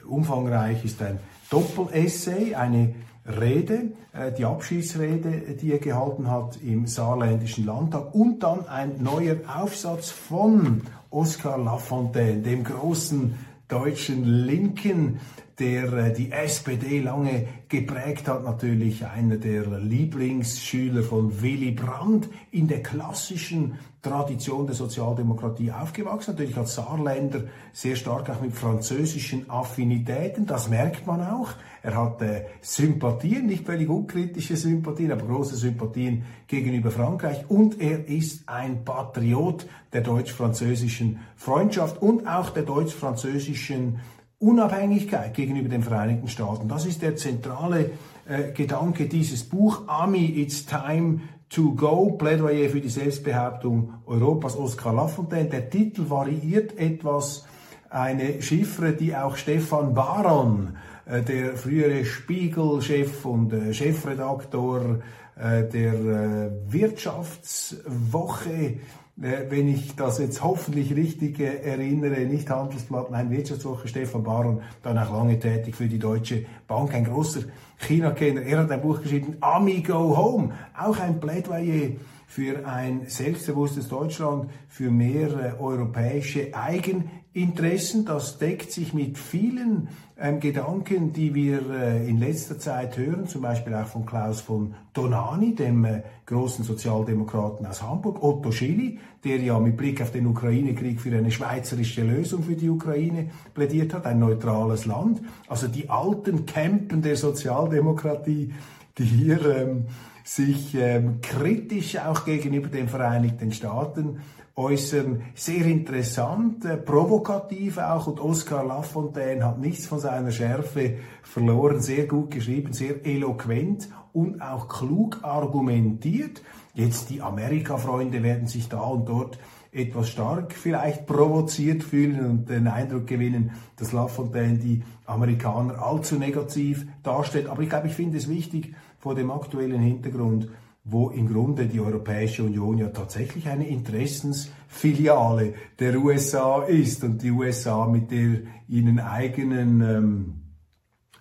umfangreich, 0.08 0.84
ist 0.86 1.01
ein 1.01 1.20
Doppelessay, 1.50 2.55
eine 2.55 2.96
Rede, 3.25 3.91
äh, 4.13 4.32
die 4.32 4.46
Abschiedsrede, 4.46 5.55
die 5.55 5.72
er 5.72 5.79
gehalten 5.79 6.29
hat 6.29 6.58
im 6.62 6.88
saarländischen 6.88 7.65
Landtag 7.65 8.13
und 8.13 8.43
dann 8.43 8.67
ein 8.67 9.01
neuer 9.01 9.38
Aufsatz 9.48 10.10
von 10.10 10.82
Oskar 11.10 11.58
Lafontaine, 11.58 12.41
dem 12.41 12.63
großen 12.63 13.38
deutschen 13.67 14.25
Linken, 14.25 15.20
der 15.60 15.93
äh, 15.93 16.13
die 16.13 16.31
SPD 16.31 17.00
lange 17.00 17.48
geprägt 17.69 18.27
hat, 18.27 18.43
natürlich 18.43 19.05
einer 19.05 19.38
der 19.38 19.79
Lieblingsschüler 19.79 21.03
von 21.03 21.41
Willy 21.41 21.72
Brandt, 21.72 22.29
in 22.51 22.67
der 22.67 22.81
klassischen 22.81 23.77
Tradition 24.01 24.65
der 24.65 24.75
Sozialdemokratie 24.75 25.72
aufgewachsen, 25.72 26.31
natürlich 26.31 26.57
als 26.57 26.75
Saarländer 26.75 27.43
sehr 27.72 27.95
stark 27.95 28.29
auch 28.29 28.41
mit 28.41 28.53
französischen 28.53 29.50
Affinitäten, 29.50 30.45
das 30.45 30.69
merkt 30.69 31.07
man 31.07 31.22
auch. 31.22 31.51
Er 31.83 31.95
hat 31.95 32.22
äh, 32.22 32.45
Sympathien, 32.62 33.45
nicht 33.45 33.65
völlig 33.65 33.89
unkritische 33.89 34.57
Sympathien, 34.57 35.12
aber 35.12 35.25
große 35.25 35.55
Sympathien 35.55 36.24
gegenüber 36.48 36.91
Frankreich 36.91 37.50
und 37.50 37.79
er 37.79 38.07
ist 38.07 38.50
ein 38.50 38.83
Patriot 38.83 39.67
der 39.93 40.01
deutsch-französischen 40.01 41.19
Freundschaft 41.36 42.01
und 42.01 42.27
auch 42.27 42.50
der 42.50 42.63
deutsch-französischen 42.63 44.00
Unabhängigkeit 44.43 45.33
gegenüber 45.33 45.69
den 45.69 45.83
Vereinigten 45.83 46.27
Staaten. 46.27 46.67
Das 46.67 46.85
ist 46.85 47.01
der 47.01 47.15
zentrale 47.15 47.91
äh, 48.27 48.51
Gedanke 48.53 49.07
dieses 49.07 49.43
Buch. 49.43 49.88
Ami, 49.88 50.25
it's 50.25 50.65
time 50.65 51.21
to 51.50 51.71
go. 51.71 52.12
Plädoyer 52.17 52.69
für 52.69 52.81
die 52.81 52.89
Selbstbehauptung 52.89 53.93
Europas. 54.05 54.57
Oskar 54.57 54.93
Lafontaine. 54.93 55.50
Der 55.50 55.69
Titel 55.69 56.09
variiert 56.09 56.77
etwas. 56.77 57.45
Eine 57.89 58.41
Chiffre, 58.41 58.91
die 58.93 59.15
auch 59.15 59.38
Stefan 59.38 59.93
Baron, 59.93 60.75
äh, 61.05 61.21
der 61.21 61.55
frühere 61.55 62.03
Spiegel-Chef 62.03 63.23
und 63.25 63.53
äh, 63.53 63.73
Chefredaktor 63.73 65.00
äh, 65.35 65.63
der 65.63 65.93
äh, 65.93 66.51
Wirtschaftswoche 66.71 68.79
wenn 69.15 69.67
ich 69.67 69.96
das 69.96 70.17
jetzt 70.17 70.43
hoffentlich 70.43 70.96
richtig 70.96 71.39
äh, 71.39 71.58
erinnere, 71.58 72.22
nicht 72.22 72.50
Handelsblatt, 72.50 73.12
nein, 73.12 73.29
Wirtschaftswoche, 73.29 73.88
Stefan 73.88 74.24
Baron, 74.24 74.62
dann 74.82 74.98
auch 74.98 75.12
lange 75.13 75.39
tätig 75.39 75.75
für 75.75 75.88
die 75.88 76.00
Deutsche 76.00 76.46
Bank, 76.67 76.96
ein 76.96 77.05
großer 77.05 77.41
China-Kenner. 77.77 78.41
Er 78.41 78.60
hat 78.60 78.72
ein 78.72 78.82
Buch 78.82 79.01
geschrieben, 79.01 79.38
Ami 79.39 79.82
Go 79.82 80.17
Home, 80.17 80.53
auch 80.75 81.00
ein 81.00 81.20
Plädoyer 81.20 81.91
für 82.25 82.65
ein 82.65 83.01
selbstbewusstes 83.05 83.88
Deutschland, 83.88 84.50
für 84.67 84.89
mehr 84.89 85.27
äh, 85.27 85.62
europäische 85.62 86.51
Eigen 86.53 87.12
Interessen. 87.33 88.05
Das 88.05 88.37
deckt 88.37 88.71
sich 88.71 88.93
mit 88.93 89.17
vielen 89.17 89.89
ähm, 90.19 90.39
Gedanken, 90.39 91.13
die 91.13 91.33
wir 91.33 91.67
äh, 91.71 92.07
in 92.07 92.19
letzter 92.19 92.59
Zeit 92.59 92.95
hören, 92.97 93.27
zum 93.27 93.41
Beispiel 93.41 93.73
auch 93.73 93.87
von 93.87 94.05
Klaus 94.05 94.41
von 94.41 94.75
Donani, 94.93 95.55
dem 95.55 95.83
äh, 95.83 96.03
großen 96.27 96.63
Sozialdemokraten 96.63 97.65
aus 97.65 97.81
Hamburg, 97.81 98.21
Otto 98.21 98.51
Schily, 98.51 98.99
der 99.23 99.37
ja 99.37 99.57
mit 99.57 99.77
Blick 99.77 99.99
auf 100.01 100.11
den 100.11 100.27
Ukraine-Krieg 100.27 101.01
für 101.01 101.15
eine 101.17 101.31
schweizerische 101.31 102.03
Lösung 102.03 102.43
für 102.43 102.55
die 102.55 102.69
Ukraine 102.69 103.31
plädiert 103.55 103.95
hat, 103.95 104.05
ein 104.05 104.19
neutrales 104.19 104.85
Land. 104.85 105.21
Also 105.47 105.67
die 105.67 105.89
alten 105.89 106.45
Campen 106.45 107.01
der 107.01 107.15
Sozialdemokratie, 107.15 108.53
die 108.99 109.03
hier 109.03 109.43
ähm, 109.57 109.85
sich 110.23 110.75
ähm, 110.75 111.19
kritisch 111.21 111.97
auch 111.97 112.25
gegenüber 112.25 112.67
den 112.67 112.87
Vereinigten 112.87 113.51
Staaten 113.51 114.19
äußern. 114.55 115.24
Sehr 115.33 115.65
interessant, 115.65 116.65
äh, 116.65 116.77
provokativ 116.77 117.77
auch 117.77 118.07
und 118.07 118.19
Oscar 118.19 118.63
Lafontaine 118.63 119.45
hat 119.45 119.60
nichts 119.60 119.88
von 119.88 120.00
seiner 120.00 120.31
Schärfe 120.31 120.98
verloren. 121.24 121.81
Sehr 121.81 122.05
gut 122.05 122.31
geschrieben, 122.31 122.74
sehr 122.74 123.05
eloquent 123.05 123.89
und 124.13 124.41
auch 124.41 124.67
klug 124.67 125.19
argumentiert. 125.24 126.41
Jetzt 126.75 127.10
die 127.10 127.22
Amerika-Freunde 127.22 128.24
werden 128.24 128.48
sich 128.48 128.69
da 128.69 128.81
und 128.81 129.10
dort 129.10 129.39
etwas 129.72 130.10
stark 130.10 130.53
vielleicht 130.53 131.07
provoziert 131.07 131.83
fühlen 131.83 132.25
und 132.25 132.50
den 132.50 132.67
Eindruck 132.67 133.07
gewinnen, 133.07 133.51
dass 133.77 133.91
Lafontaine 133.91 134.60
die 134.60 134.83
Amerikaner 135.05 135.81
allzu 135.81 136.15
negativ 136.15 136.86
darstellt. 137.01 137.48
Aber 137.48 137.63
ich 137.63 137.69
glaube, 137.69 137.88
ich 137.88 137.93
finde 137.93 138.17
es 138.17 138.29
wichtig, 138.29 138.75
vor 139.00 139.15
dem 139.15 139.31
aktuellen 139.31 139.81
Hintergrund 139.81 140.48
wo 140.85 141.09
im 141.09 141.31
Grunde 141.31 141.67
die 141.67 141.79
Europäische 141.79 142.43
Union 142.43 142.77
ja 142.77 142.89
tatsächlich 142.89 143.47
eine 143.47 143.67
Interessensfiliale 143.67 145.53
der 145.79 145.97
USA 145.97 146.63
ist 146.63 147.03
und 147.03 147.21
die 147.21 147.31
USA 147.31 147.87
mit 147.87 148.11
der 148.11 148.41
ihnen 148.67 148.99
eigenen 148.99 149.81
ähm, 149.81 150.43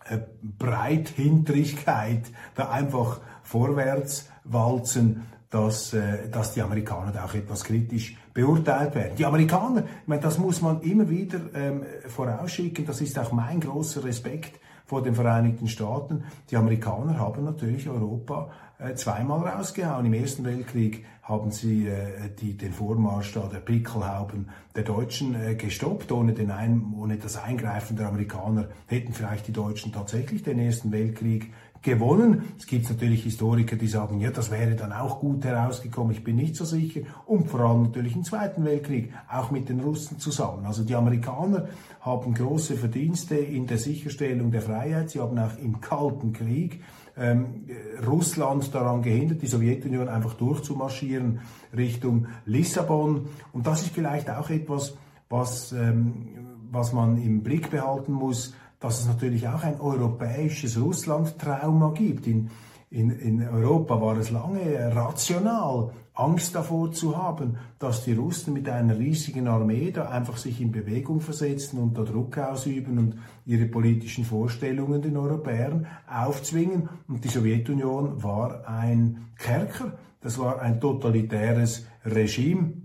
äh, 0.08 0.18
Breithinterigkeit 0.42 2.24
da 2.56 2.70
einfach 2.70 3.20
vorwärts 3.44 4.28
walzen, 4.44 5.22
dass, 5.48 5.92
äh, 5.92 6.28
dass 6.28 6.54
die 6.54 6.62
Amerikaner 6.62 7.12
da 7.12 7.24
auch 7.24 7.34
etwas 7.34 7.62
kritisch 7.62 8.16
beurteilt 8.34 8.94
werden. 8.96 9.14
Die 9.16 9.26
Amerikaner, 9.26 9.84
ich 9.84 10.08
meine, 10.08 10.22
das 10.22 10.38
muss 10.38 10.60
man 10.60 10.80
immer 10.80 11.08
wieder 11.08 11.40
ähm, 11.54 11.84
vorausschicken, 12.08 12.84
das 12.84 13.00
ist 13.00 13.16
auch 13.18 13.30
mein 13.30 13.60
großer 13.60 14.02
Respekt 14.02 14.58
vor 14.92 15.02
den 15.02 15.14
Vereinigten 15.14 15.68
Staaten. 15.68 16.24
Die 16.50 16.56
Amerikaner 16.58 17.18
haben 17.18 17.46
natürlich 17.46 17.88
Europa 17.88 18.50
äh, 18.78 18.92
zweimal 18.92 19.48
rausgehauen. 19.48 20.04
Im 20.04 20.12
Ersten 20.12 20.44
Weltkrieg 20.44 21.06
haben 21.22 21.50
sie 21.50 21.88
äh, 21.88 22.28
die, 22.38 22.58
den 22.58 22.74
Vormarsch 22.74 23.32
da 23.32 23.48
der 23.50 23.60
Pickelhauben 23.60 24.50
der 24.76 24.82
Deutschen 24.82 25.34
äh, 25.34 25.54
gestoppt. 25.54 26.12
Ohne, 26.12 26.34
den 26.34 26.50
Ein 26.50 26.92
ohne 26.94 27.16
das 27.16 27.42
Eingreifen 27.42 27.96
der 27.96 28.08
Amerikaner 28.08 28.68
hätten 28.86 29.14
vielleicht 29.14 29.48
die 29.48 29.54
Deutschen 29.54 29.94
tatsächlich 29.94 30.42
den 30.42 30.58
Ersten 30.58 30.92
Weltkrieg 30.92 31.54
gewonnen. 31.82 32.54
Es 32.58 32.66
gibt 32.66 32.88
natürlich 32.88 33.24
Historiker, 33.24 33.76
die 33.76 33.88
sagen, 33.88 34.20
ja, 34.20 34.30
das 34.30 34.50
wäre 34.50 34.74
dann 34.76 34.92
auch 34.92 35.20
gut 35.20 35.44
herausgekommen. 35.44 36.12
Ich 36.12 36.24
bin 36.24 36.36
nicht 36.36 36.56
so 36.56 36.64
sicher. 36.64 37.00
Und 37.26 37.48
vor 37.48 37.60
allem 37.60 37.82
natürlich 37.82 38.14
im 38.14 38.24
Zweiten 38.24 38.64
Weltkrieg, 38.64 39.12
auch 39.30 39.50
mit 39.50 39.68
den 39.68 39.80
Russen 39.80 40.18
zusammen. 40.18 40.64
Also 40.64 40.84
die 40.84 40.94
Amerikaner 40.94 41.68
haben 42.00 42.34
große 42.34 42.76
Verdienste 42.76 43.36
in 43.36 43.66
der 43.66 43.78
Sicherstellung 43.78 44.50
der 44.50 44.62
Freiheit. 44.62 45.10
Sie 45.10 45.20
haben 45.20 45.38
auch 45.38 45.58
im 45.58 45.80
Kalten 45.80 46.32
Krieg 46.32 46.82
ähm, 47.16 47.66
Russland 48.06 48.74
daran 48.74 49.02
gehindert, 49.02 49.42
die 49.42 49.46
Sowjetunion 49.46 50.08
einfach 50.08 50.34
durchzumarschieren 50.34 51.40
Richtung 51.76 52.26
Lissabon. 52.46 53.26
Und 53.52 53.66
das 53.66 53.82
ist 53.82 53.92
vielleicht 53.92 54.30
auch 54.30 54.50
etwas, 54.50 54.96
was, 55.28 55.72
ähm, 55.72 56.28
was 56.70 56.92
man 56.92 57.20
im 57.20 57.42
Blick 57.42 57.70
behalten 57.70 58.12
muss 58.12 58.54
dass 58.82 59.00
es 59.00 59.06
natürlich 59.06 59.46
auch 59.48 59.62
ein 59.62 59.80
europäisches 59.80 60.78
Russland-Trauma 60.78 61.92
gibt. 61.92 62.26
In, 62.26 62.50
in, 62.90 63.10
in 63.10 63.48
Europa 63.48 64.00
war 64.00 64.18
es 64.18 64.30
lange 64.30 64.94
rational, 64.94 65.92
Angst 66.14 66.54
davor 66.54 66.92
zu 66.92 67.16
haben, 67.16 67.56
dass 67.78 68.04
die 68.04 68.12
Russen 68.12 68.52
mit 68.52 68.68
einer 68.68 68.98
riesigen 68.98 69.48
Armee 69.48 69.92
da 69.92 70.10
einfach 70.10 70.36
sich 70.36 70.60
in 70.60 70.72
Bewegung 70.72 71.20
versetzen 71.20 71.78
und 71.78 71.96
da 71.96 72.02
Druck 72.02 72.36
ausüben 72.36 72.98
und 72.98 73.14
ihre 73.46 73.66
politischen 73.66 74.24
Vorstellungen 74.24 75.00
den 75.00 75.16
Europäern 75.16 75.86
aufzwingen. 76.06 76.88
Und 77.08 77.24
die 77.24 77.28
Sowjetunion 77.28 78.22
war 78.22 78.68
ein 78.68 79.28
Kerker, 79.38 79.96
das 80.20 80.38
war 80.38 80.60
ein 80.60 80.80
totalitäres 80.80 81.86
Regime 82.04 82.81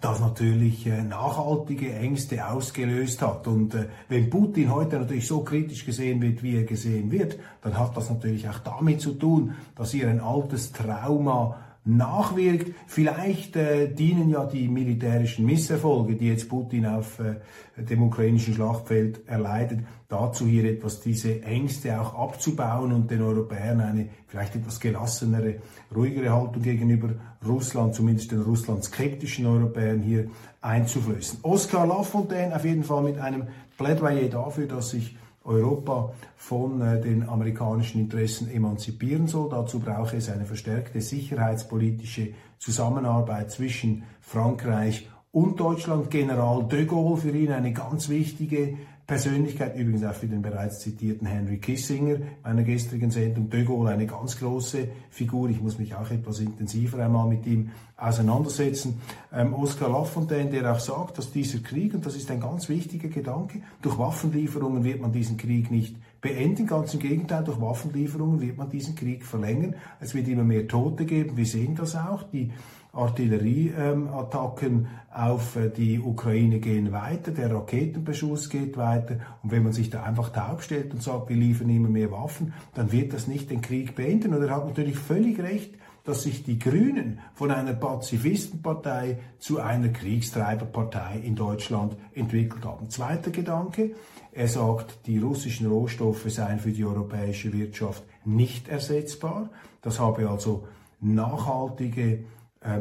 das 0.00 0.20
natürlich 0.20 0.86
äh, 0.86 1.02
nachhaltige 1.02 1.92
Ängste 1.94 2.46
ausgelöst 2.46 3.22
hat. 3.22 3.46
Und 3.46 3.74
äh, 3.74 3.86
wenn 4.08 4.30
Putin 4.30 4.72
heute 4.72 4.98
natürlich 4.98 5.26
so 5.26 5.40
kritisch 5.40 5.84
gesehen 5.84 6.20
wird, 6.20 6.42
wie 6.42 6.56
er 6.56 6.64
gesehen 6.64 7.10
wird, 7.10 7.38
dann 7.62 7.78
hat 7.78 7.96
das 7.96 8.10
natürlich 8.10 8.48
auch 8.48 8.58
damit 8.58 9.00
zu 9.00 9.12
tun, 9.12 9.54
dass 9.74 9.92
hier 9.92 10.08
ein 10.08 10.20
altes 10.20 10.72
Trauma 10.72 11.56
nachwirkt. 11.86 12.74
Vielleicht 12.86 13.56
äh, 13.56 13.88
dienen 13.88 14.28
ja 14.28 14.44
die 14.44 14.68
militärischen 14.68 15.46
Misserfolge, 15.46 16.16
die 16.16 16.28
jetzt 16.28 16.48
Putin 16.48 16.86
auf 16.86 17.20
äh, 17.20 17.36
dem 17.82 18.02
ukrainischen 18.02 18.54
Schlachtfeld 18.54 19.26
erleidet, 19.28 19.80
dazu 20.08 20.46
hier 20.46 20.64
etwas 20.64 21.00
diese 21.00 21.42
Ängste 21.42 22.00
auch 22.00 22.14
abzubauen 22.14 22.92
und 22.92 23.10
den 23.10 23.22
Europäern 23.22 23.80
eine 23.80 24.08
vielleicht 24.26 24.56
etwas 24.56 24.80
gelassenere, 24.80 25.56
ruhigere 25.94 26.30
Haltung 26.30 26.62
gegenüber 26.62 27.10
Russland, 27.46 27.94
zumindest 27.94 28.32
den 28.32 28.42
Russland 28.42 28.84
skeptischen 28.84 29.46
Europäern 29.46 30.00
hier 30.00 30.28
einzuflößen. 30.60 31.38
Oskar 31.42 31.86
Lafontaine 31.86 32.54
auf 32.54 32.64
jeden 32.64 32.84
Fall 32.84 33.02
mit 33.02 33.18
einem 33.18 33.44
Plädoyer 33.78 34.28
dafür, 34.28 34.66
dass 34.66 34.90
sich 34.90 35.16
Europa 35.46 36.12
von 36.36 36.80
äh, 36.80 37.00
den 37.00 37.28
amerikanischen 37.28 38.00
Interessen 38.00 38.50
emanzipieren 38.50 39.26
soll. 39.28 39.48
Dazu 39.50 39.80
brauche 39.80 40.16
es 40.16 40.28
eine 40.28 40.44
verstärkte 40.44 41.00
sicherheitspolitische 41.00 42.34
Zusammenarbeit 42.58 43.50
zwischen 43.50 44.02
Frankreich 44.20 45.08
und 45.32 45.60
Deutschland. 45.60 46.10
General 46.10 46.66
de 46.66 46.84
Gaulle 46.84 47.16
für 47.16 47.30
ihn 47.30 47.52
eine 47.52 47.72
ganz 47.72 48.08
wichtige 48.08 48.76
Persönlichkeit, 49.06 49.76
übrigens 49.76 50.02
auch 50.02 50.14
für 50.14 50.26
den 50.26 50.42
bereits 50.42 50.80
zitierten 50.80 51.28
Henry 51.28 51.58
Kissinger, 51.58 52.16
meiner 52.42 52.64
gestrigen 52.64 53.12
Sendung, 53.12 53.48
de 53.48 53.64
Gaulle 53.64 53.90
eine 53.90 54.06
ganz 54.06 54.36
große 54.36 54.88
Figur. 55.10 55.48
Ich 55.48 55.62
muss 55.62 55.78
mich 55.78 55.94
auch 55.94 56.10
etwas 56.10 56.40
intensiver 56.40 57.04
einmal 57.04 57.28
mit 57.28 57.46
ihm 57.46 57.70
auseinandersetzen. 57.96 59.00
Ähm, 59.32 59.54
Oscar 59.54 59.90
Lafontaine, 59.90 60.50
der 60.50 60.72
auch 60.72 60.80
sagt, 60.80 61.18
dass 61.18 61.30
dieser 61.30 61.60
Krieg, 61.60 61.94
und 61.94 62.04
das 62.04 62.16
ist 62.16 62.30
ein 62.32 62.40
ganz 62.40 62.68
wichtiger 62.68 63.08
Gedanke, 63.08 63.60
durch 63.80 63.96
Waffenlieferungen 63.96 64.82
wird 64.82 65.00
man 65.00 65.12
diesen 65.12 65.36
Krieg 65.36 65.70
nicht 65.70 65.94
beenden. 66.20 66.66
Ganz 66.66 66.92
im 66.92 66.98
Gegenteil, 66.98 67.44
durch 67.44 67.60
Waffenlieferungen 67.60 68.40
wird 68.40 68.56
man 68.56 68.68
diesen 68.70 68.96
Krieg 68.96 69.24
verlängern. 69.24 69.76
Es 70.00 70.16
wird 70.16 70.26
immer 70.26 70.42
mehr 70.42 70.66
Tote 70.66 71.04
geben. 71.04 71.36
Wir 71.36 71.46
sehen 71.46 71.76
das 71.76 71.94
auch. 71.94 72.24
Die 72.24 72.50
Artillerieattacken 72.96 74.88
auf 75.12 75.56
äh, 75.56 75.70
die 75.70 76.00
Ukraine 76.00 76.58
gehen 76.58 76.92
weiter, 76.92 77.30
der 77.30 77.54
Raketenbeschuss 77.54 78.50
geht 78.50 78.76
weiter. 78.76 79.18
Und 79.42 79.50
wenn 79.52 79.62
man 79.62 79.72
sich 79.72 79.90
da 79.90 80.02
einfach 80.02 80.30
taub 80.30 80.62
stellt 80.62 80.92
und 80.92 81.02
sagt, 81.02 81.28
wir 81.28 81.36
liefern 81.36 81.70
immer 81.70 81.88
mehr 81.88 82.10
Waffen, 82.10 82.54
dann 82.74 82.92
wird 82.92 83.12
das 83.12 83.26
nicht 83.26 83.50
den 83.50 83.60
Krieg 83.60 83.94
beenden. 83.94 84.34
Und 84.34 84.42
er 84.42 84.54
hat 84.54 84.66
natürlich 84.66 84.98
völlig 84.98 85.38
recht, 85.40 85.74
dass 86.06 86.22
sich 86.22 86.44
die 86.44 86.58
Grünen 86.58 87.18
von 87.34 87.50
einer 87.50 87.74
Pazifistenpartei 87.74 89.18
zu 89.38 89.60
einer 89.60 89.88
Kriegstreiberpartei 89.88 91.20
in 91.22 91.34
Deutschland 91.34 91.96
entwickelt 92.14 92.64
haben. 92.64 92.88
Zweiter 92.90 93.30
Gedanke, 93.32 93.90
er 94.32 94.48
sagt, 94.48 95.06
die 95.06 95.18
russischen 95.18 95.66
Rohstoffe 95.66 96.30
seien 96.30 96.60
für 96.60 96.70
die 96.70 96.84
europäische 96.84 97.52
Wirtschaft 97.52 98.04
nicht 98.24 98.68
ersetzbar. 98.68 99.50
Das 99.82 99.98
habe 99.98 100.28
also 100.28 100.68
nachhaltige 101.00 102.24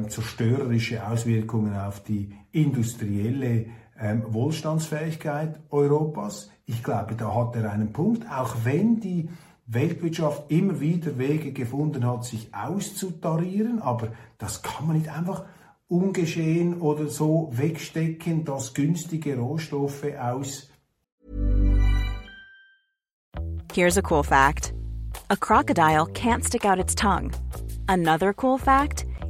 zerstörerische 0.07 1.07
Auswirkungen 1.07 1.75
auf 1.75 2.03
die 2.03 2.33
industrielle 2.51 3.67
ähm, 3.99 4.23
Wohlstandsfähigkeit 4.27 5.59
Europas. 5.69 6.49
Ich 6.65 6.83
glaube, 6.83 7.15
da 7.15 7.33
hat 7.33 7.55
er 7.55 7.71
einen 7.71 7.93
Punkt, 7.93 8.29
auch 8.29 8.55
wenn 8.63 8.99
die 8.99 9.29
Weltwirtschaft 9.67 10.51
immer 10.51 10.79
wieder 10.79 11.17
Wege 11.17 11.51
gefunden 11.51 12.05
hat, 12.05 12.25
sich 12.25 12.53
auszutarieren, 12.53 13.81
aber 13.81 14.09
das 14.37 14.61
kann 14.61 14.87
man 14.87 14.97
nicht 14.97 15.09
einfach 15.09 15.45
ungeschehen 15.87 16.81
oder 16.81 17.07
so 17.07 17.49
wegstecken, 17.51 18.43
dass 18.45 18.73
günstige 18.73 19.37
Rohstoffe 19.37 20.05
aus. 20.19 20.69
Here's 23.73 23.97
a 23.97 24.01
cool 24.09 24.23
fact. 24.23 24.73
A 25.29 25.35
crocodile 25.35 26.05
can't 26.13 26.45
stick 26.45 26.65
out 26.65 26.79
its 26.79 26.95
tongue. 26.95 27.31
Another 27.87 28.33
cool 28.33 28.57
fact. 28.57 29.05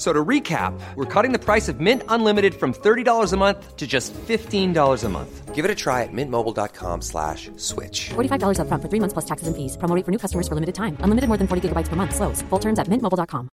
So 0.00 0.14
to 0.14 0.24
recap, 0.24 0.72
we're 0.96 1.04
cutting 1.04 1.32
the 1.32 1.38
price 1.38 1.68
of 1.68 1.78
Mint 1.78 2.02
Unlimited 2.08 2.54
from 2.54 2.72
$30 2.72 3.34
a 3.34 3.36
month 3.36 3.76
to 3.76 3.86
just 3.86 4.14
$15 4.14 5.04
a 5.04 5.08
month. 5.10 5.54
Give 5.54 5.62
it 5.66 5.70
a 5.70 5.74
try 5.74 6.04
at 6.04 6.08
mintmobile.com 6.10 7.02
slash 7.02 7.50
switch. 7.56 8.08
$45 8.08 8.60
up 8.60 8.68
front 8.68 8.82
for 8.82 8.88
three 8.88 8.98
months 8.98 9.12
plus 9.12 9.26
taxes 9.26 9.46
and 9.46 9.54
fees. 9.54 9.76
Promo 9.76 10.02
for 10.02 10.10
new 10.10 10.16
customers 10.16 10.48
for 10.48 10.54
limited 10.54 10.74
time. 10.74 10.96
Unlimited 11.00 11.28
more 11.28 11.36
than 11.36 11.46
40 11.46 11.68
gigabytes 11.68 11.88
per 11.88 11.96
month. 11.96 12.14
Slows. 12.16 12.40
Full 12.48 12.58
terms 12.58 12.78
at 12.78 12.88
mintmobile.com. 12.88 13.50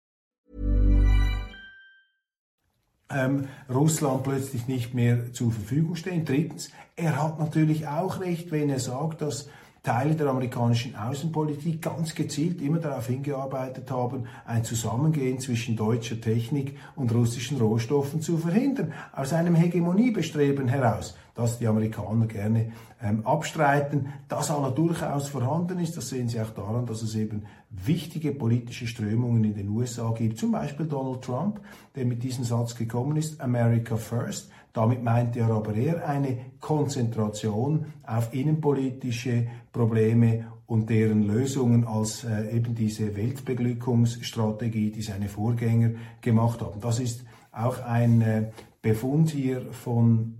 Ähm, 3.13 3.47
Russland 3.69 4.23
plötzlich 4.23 4.67
nicht 4.67 4.95
mehr 4.95 5.33
zur 5.33 5.51
Verfügung 5.51 5.95
stehen. 5.95 6.25
Drittens, 6.25 6.71
er 6.95 7.21
hat 7.21 7.39
natürlich 7.39 7.87
auch 7.87 8.19
recht, 8.19 8.51
wenn 8.51 8.69
er 8.69 8.79
sagt, 8.79 9.21
dass 9.21 9.47
Teile 9.83 10.13
der 10.15 10.27
amerikanischen 10.27 10.95
Außenpolitik 10.95 11.81
ganz 11.81 12.13
gezielt 12.13 12.61
immer 12.61 12.77
darauf 12.77 13.07
hingearbeitet 13.07 13.89
haben, 13.89 14.25
ein 14.45 14.63
Zusammengehen 14.63 15.39
zwischen 15.39 15.75
deutscher 15.75 16.21
Technik 16.21 16.77
und 16.95 17.11
russischen 17.11 17.57
Rohstoffen 17.57 18.21
zu 18.21 18.37
verhindern, 18.37 18.93
aus 19.11 19.33
einem 19.33 19.55
Hegemoniebestreben 19.55 20.67
heraus, 20.67 21.17
das 21.33 21.57
die 21.57 21.65
Amerikaner 21.65 22.27
gerne 22.27 22.73
ähm, 23.01 23.25
abstreiten, 23.25 24.13
das 24.27 24.51
aber 24.51 24.69
durchaus 24.69 25.29
vorhanden 25.29 25.79
ist. 25.79 25.97
Das 25.97 26.09
sehen 26.09 26.29
Sie 26.29 26.39
auch 26.39 26.51
daran, 26.51 26.85
dass 26.85 27.01
es 27.01 27.15
eben 27.15 27.45
wichtige 27.71 28.33
politische 28.33 28.85
Strömungen 28.85 29.43
in 29.43 29.55
den 29.55 29.69
USA 29.69 30.11
gibt, 30.11 30.37
zum 30.37 30.51
Beispiel 30.51 30.85
Donald 30.85 31.23
Trump, 31.23 31.59
der 31.95 32.05
mit 32.05 32.21
diesem 32.21 32.43
Satz 32.43 32.75
gekommen 32.75 33.17
ist, 33.17 33.41
America 33.41 33.95
First, 33.95 34.51
damit 34.73 35.03
meinte 35.03 35.39
er 35.39 35.49
aber 35.49 35.73
eher 35.73 36.07
eine 36.07 36.37
Konzentration 36.59 37.87
auf 38.05 38.33
innenpolitische 38.33 39.47
Probleme 39.71 40.51
und 40.65 40.89
deren 40.89 41.23
Lösungen 41.23 41.85
als 41.85 42.23
äh, 42.23 42.55
eben 42.55 42.75
diese 42.75 43.15
Weltbeglückungsstrategie, 43.15 44.91
die 44.91 45.01
seine 45.01 45.27
Vorgänger 45.27 45.91
gemacht 46.21 46.61
haben. 46.61 46.79
Das 46.79 46.99
ist 46.99 47.25
auch 47.51 47.79
ein 47.79 48.21
äh, 48.21 48.51
Befund 48.81 49.31
hier 49.31 49.61
von 49.71 50.35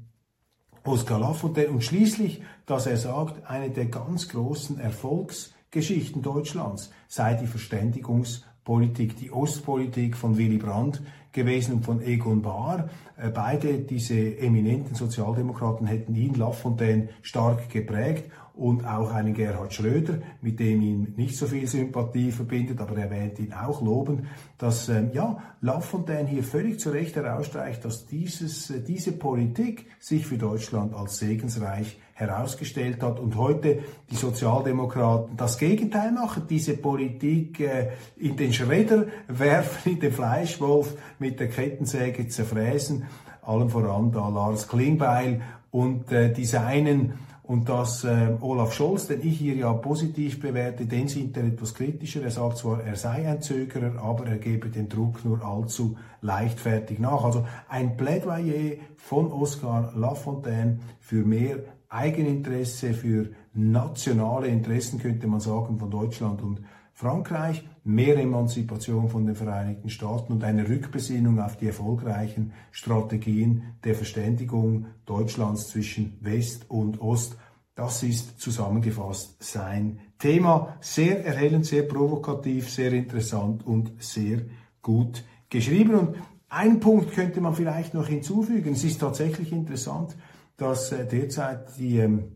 Oscar 0.84 1.20
Lafontaine 1.20 1.70
und 1.70 1.84
schließlich, 1.84 2.42
dass 2.66 2.88
er 2.88 2.98
sagt, 2.98 3.46
eine 3.50 3.70
der 3.70 3.86
ganz 3.86 4.30
großen 4.30 4.80
Erfolgsgeschichten 4.80 6.22
Deutschlands 6.22 6.92
sei 7.08 7.36
die 7.36 7.46
Verständigungspolitik, 7.46 9.18
die 9.18 9.32
Ostpolitik 9.32 10.18
von 10.18 10.38
Willy 10.38 10.58
Brandt 10.58 11.02
gewesen 11.34 11.76
und 11.76 11.86
von 11.86 12.02
Egon 12.02 12.42
Bahr. 12.42 12.90
Äh, 13.18 13.30
beide 13.30 13.80
diese 13.80 14.38
eminenten 14.38 14.96
Sozialdemokraten 14.96 15.88
hätten 15.88 16.16
ihn, 16.16 16.36
Lafontaine, 16.36 17.10
stark 17.22 17.70
geprägt 17.70 18.32
und 18.54 18.86
auch 18.86 19.12
einen 19.12 19.34
Gerhard 19.34 19.74
Schröder, 19.74 20.20
mit 20.42 20.60
dem 20.60 20.82
ihn 20.82 21.14
nicht 21.16 21.38
so 21.38 21.48
viel 21.48 21.68
Sympathie 21.68 22.32
verbindet, 22.32 22.82
aber 22.82 22.98
er 22.98 23.06
erwähnt 23.06 23.40
ihn 23.40 23.54
auch 23.54 23.82
loben, 23.82 24.28
dass 24.58 24.90
ähm, 24.90 25.12
ja, 25.14 25.38
Lafontaine 25.62 26.28
hier 26.28 26.44
völlig 26.44 26.80
zu 26.80 26.90
Recht 26.90 27.16
herausstreicht, 27.16 27.84
dass 27.86 28.08
dieses, 28.08 28.70
äh, 28.70 28.82
diese 28.82 29.14
Politik 29.14 29.88
sich 30.00 30.26
für 30.26 30.38
Deutschland 30.38 30.94
als 30.94 31.18
segensreich 31.18 31.98
herausgestellt 32.14 33.02
hat 33.02 33.20
und 33.20 33.36
heute 33.36 33.80
die 34.12 34.16
Sozialdemokraten 34.16 35.38
das 35.38 35.58
Gegenteil 35.58 36.12
machen, 36.12 36.44
diese 36.50 36.78
Politik 36.78 37.60
äh, 37.62 37.90
in 38.18 38.36
den 38.36 38.54
Schredder 38.54 39.08
werfen, 39.28 39.92
in 39.94 40.00
den 40.00 40.12
Fleischwolf 40.12 40.96
mit 41.20 41.40
der 41.40 41.50
Kettensäge 41.50 42.28
zerfräsen, 42.28 43.06
allem 43.42 43.70
voran 43.70 44.12
da 44.12 44.30
Lars 44.30 44.68
Klingbeil 44.68 45.42
und 45.72 46.12
äh, 46.12 46.32
die 46.32 46.46
seinen 46.46 47.14
und 47.52 47.68
dass 47.68 48.06
äh, 48.06 48.30
Olaf 48.40 48.72
Scholz, 48.72 49.08
den 49.08 49.28
ich 49.28 49.38
hier 49.38 49.56
ja 49.56 49.74
positiv 49.74 50.40
bewerte, 50.40 50.86
den 50.86 51.10
sieht 51.10 51.36
er 51.36 51.44
etwas 51.44 51.74
kritischer. 51.74 52.24
Er 52.24 52.32
sagt 52.32 52.60
zwar, 52.60 52.82
er 52.82 52.96
sei 52.96 53.28
ein 53.28 53.42
Zögerer, 53.42 54.02
aber 54.02 54.26
er 54.26 54.38
gebe 54.38 54.70
den 54.70 54.88
Druck 54.88 55.26
nur 55.26 55.44
allzu 55.44 55.98
leichtfertig 56.22 57.00
nach. 57.00 57.26
Also 57.26 57.46
ein 57.68 57.98
Plädoyer 57.98 58.78
von 58.96 59.34
Oscar 59.34 59.92
Lafontaine 59.98 60.80
für 61.02 61.26
mehr 61.26 61.58
Eigeninteresse, 61.90 62.94
für 62.94 63.32
nationale 63.54 64.48
Interessen, 64.48 64.98
könnte 64.98 65.28
man 65.28 65.42
sagen, 65.42 65.78
von 65.78 65.92
Deutschland 65.92 66.42
und 66.42 66.62
Frankreich, 66.94 67.68
mehr 67.84 68.18
Emanzipation 68.18 69.10
von 69.10 69.26
den 69.26 69.36
Vereinigten 69.36 69.90
Staaten 69.90 70.32
und 70.32 70.46
eine 70.46 70.70
Rückbesinnung 70.70 71.42
auf 71.42 71.58
die 71.58 71.68
erfolgreichen 71.68 72.54
Strategien 72.72 73.74
der 73.84 73.96
Verständigung 73.96 74.86
Deutschlands 75.06 75.68
zwischen 75.68 76.18
West 76.22 76.70
und 76.70 77.02
Ost. 77.02 77.36
Das 77.76 78.04
ist 78.04 78.40
zusammengefasst 78.40 79.42
sein 79.42 80.00
Thema. 80.20 80.78
Sehr 80.82 81.26
erhellend, 81.26 81.66
sehr 81.66 81.84
provokativ, 81.84 82.70
sehr 82.70 82.92
interessant 82.92 83.66
und 83.66 83.94
sehr 84.04 84.42
gut 84.82 85.24
geschrieben. 85.50 85.96
Und 85.96 86.16
einen 86.50 86.80
Punkt 86.80 87.14
könnte 87.14 87.40
man 87.40 87.56
vielleicht 87.56 87.94
noch 87.94 88.08
hinzufügen. 88.08 88.74
Es 88.74 88.84
ist 88.84 89.00
tatsächlich 89.00 89.52
interessant, 89.54 90.18
dass 90.58 90.92
äh, 90.92 91.08
derzeit 91.08 91.78
die 91.78 92.00
ähm, 92.00 92.36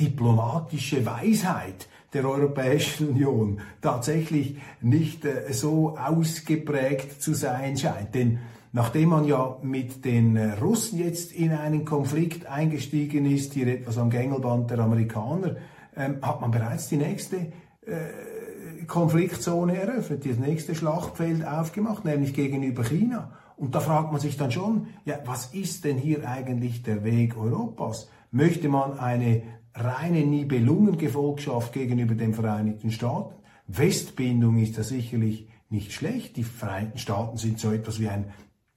diplomatische 0.00 1.04
Weisheit 1.04 1.88
der 2.12 2.26
Europäischen 2.26 3.10
Union 3.10 3.60
tatsächlich 3.82 4.56
nicht 4.80 5.24
äh, 5.24 5.52
so 5.52 5.96
ausgeprägt 5.98 7.20
zu 7.20 7.34
sein 7.34 7.76
scheint. 7.76 8.14
Denn 8.14 8.38
nachdem 8.72 9.10
man 9.10 9.24
ja 9.24 9.56
mit 9.62 10.04
den 10.04 10.36
äh, 10.36 10.52
Russen 10.54 10.98
jetzt 10.98 11.32
in 11.32 11.52
einen 11.52 11.84
Konflikt 11.84 12.46
eingestiegen 12.46 13.26
ist, 13.26 13.54
hier 13.54 13.66
etwas 13.68 13.98
am 13.98 14.10
Gängelband 14.10 14.70
der 14.70 14.80
Amerikaner, 14.80 15.56
ähm, 15.96 16.18
hat 16.22 16.40
man 16.40 16.50
bereits 16.50 16.88
die 16.88 16.96
nächste 16.96 17.36
äh, 17.36 18.84
Konfliktzone 18.86 19.80
eröffnet, 19.80 20.24
das 20.24 20.38
nächste 20.38 20.74
Schlachtfeld 20.74 21.46
aufgemacht, 21.46 22.04
nämlich 22.04 22.34
gegenüber 22.34 22.84
China. 22.84 23.32
Und 23.56 23.74
da 23.74 23.80
fragt 23.80 24.12
man 24.12 24.20
sich 24.20 24.36
dann 24.36 24.52
schon, 24.52 24.86
ja, 25.04 25.18
was 25.24 25.52
ist 25.52 25.84
denn 25.84 25.98
hier 25.98 26.28
eigentlich 26.28 26.82
der 26.82 27.04
Weg 27.04 27.36
Europas? 27.36 28.08
Möchte 28.30 28.68
man 28.68 28.98
eine 28.98 29.42
reine 29.74 30.24
Nibelungengefolgschaft 30.24 31.72
gegenüber 31.72 32.14
den 32.14 32.34
Vereinigten 32.34 32.90
Staaten? 32.90 33.34
Westbindung 33.66 34.58
ist 34.58 34.78
da 34.78 34.82
sicherlich 34.82 35.48
nicht 35.70 35.92
schlecht. 35.92 36.36
Die 36.36 36.44
Vereinigten 36.44 36.98
Staaten 36.98 37.36
sind 37.36 37.58
so 37.58 37.72
etwas 37.72 38.00
wie 38.00 38.08
ein 38.08 38.26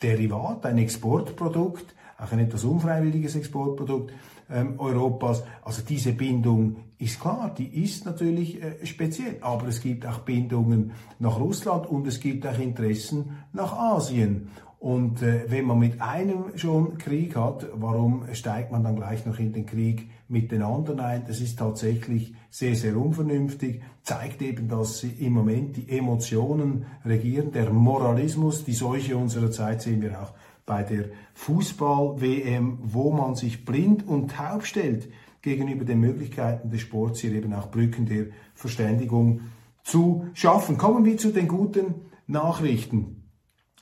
Derivat, 0.01 0.65
ein 0.65 0.77
Exportprodukt, 0.77 1.95
auch 2.17 2.31
ein 2.31 2.39
etwas 2.39 2.63
unfreiwilliges 2.63 3.35
Exportprodukt 3.35 4.11
ähm, 4.49 4.79
Europas. 4.79 5.43
Also 5.63 5.81
diese 5.81 6.13
Bindung 6.13 6.77
ist 6.97 7.19
klar, 7.19 7.53
die 7.57 7.83
ist 7.83 8.05
natürlich 8.05 8.61
äh, 8.61 8.85
speziell, 8.85 9.37
aber 9.41 9.67
es 9.67 9.81
gibt 9.81 10.05
auch 10.05 10.19
Bindungen 10.19 10.91
nach 11.19 11.39
Russland 11.39 11.87
und 11.87 12.07
es 12.07 12.19
gibt 12.19 12.45
auch 12.45 12.59
Interessen 12.59 13.37
nach 13.53 13.73
Asien. 13.73 14.49
Und 14.79 15.21
äh, 15.21 15.45
wenn 15.47 15.65
man 15.65 15.79
mit 15.79 16.01
einem 16.01 16.57
schon 16.57 16.97
Krieg 16.97 17.35
hat, 17.35 17.67
warum 17.73 18.23
steigt 18.33 18.71
man 18.71 18.83
dann 18.83 18.95
gleich 18.95 19.25
noch 19.25 19.37
in 19.37 19.53
den 19.53 19.65
Krieg 19.65 20.09
mit 20.31 20.51
den 20.51 20.63
anderen 20.63 20.99
ein? 20.99 21.23
Das 21.27 21.41
ist 21.41 21.59
tatsächlich 21.59 22.33
sehr, 22.49 22.75
sehr 22.75 22.97
unvernünftig, 22.97 23.81
zeigt 24.03 24.41
eben, 24.41 24.67
dass 24.67 25.03
im 25.03 25.33
Moment 25.33 25.77
die 25.77 25.89
Emotionen 25.89 26.85
regieren, 27.05 27.51
der 27.51 27.71
Moralismus, 27.71 28.63
die 28.63 28.73
Seuche 28.73 29.17
unserer 29.17 29.51
Zeit 29.51 29.81
sehen 29.81 30.01
wir 30.01 30.21
auch 30.21 30.33
bei 30.65 30.83
der 30.83 31.05
Fußball-WM, 31.33 32.79
wo 32.81 33.11
man 33.11 33.35
sich 33.35 33.65
blind 33.65 34.07
und 34.07 34.31
taub 34.31 34.65
stellt 34.65 35.09
gegenüber 35.41 35.85
den 35.85 35.99
Möglichkeiten 35.99 36.69
des 36.69 36.81
Sports, 36.81 37.19
hier 37.19 37.33
eben 37.33 37.53
auch 37.53 37.71
Brücken 37.71 38.05
der 38.05 38.27
Verständigung 38.53 39.41
zu 39.83 40.27
schaffen. 40.33 40.77
Kommen 40.77 41.03
wir 41.05 41.17
zu 41.17 41.31
den 41.31 41.47
guten 41.47 41.95
Nachrichten. 42.27 43.21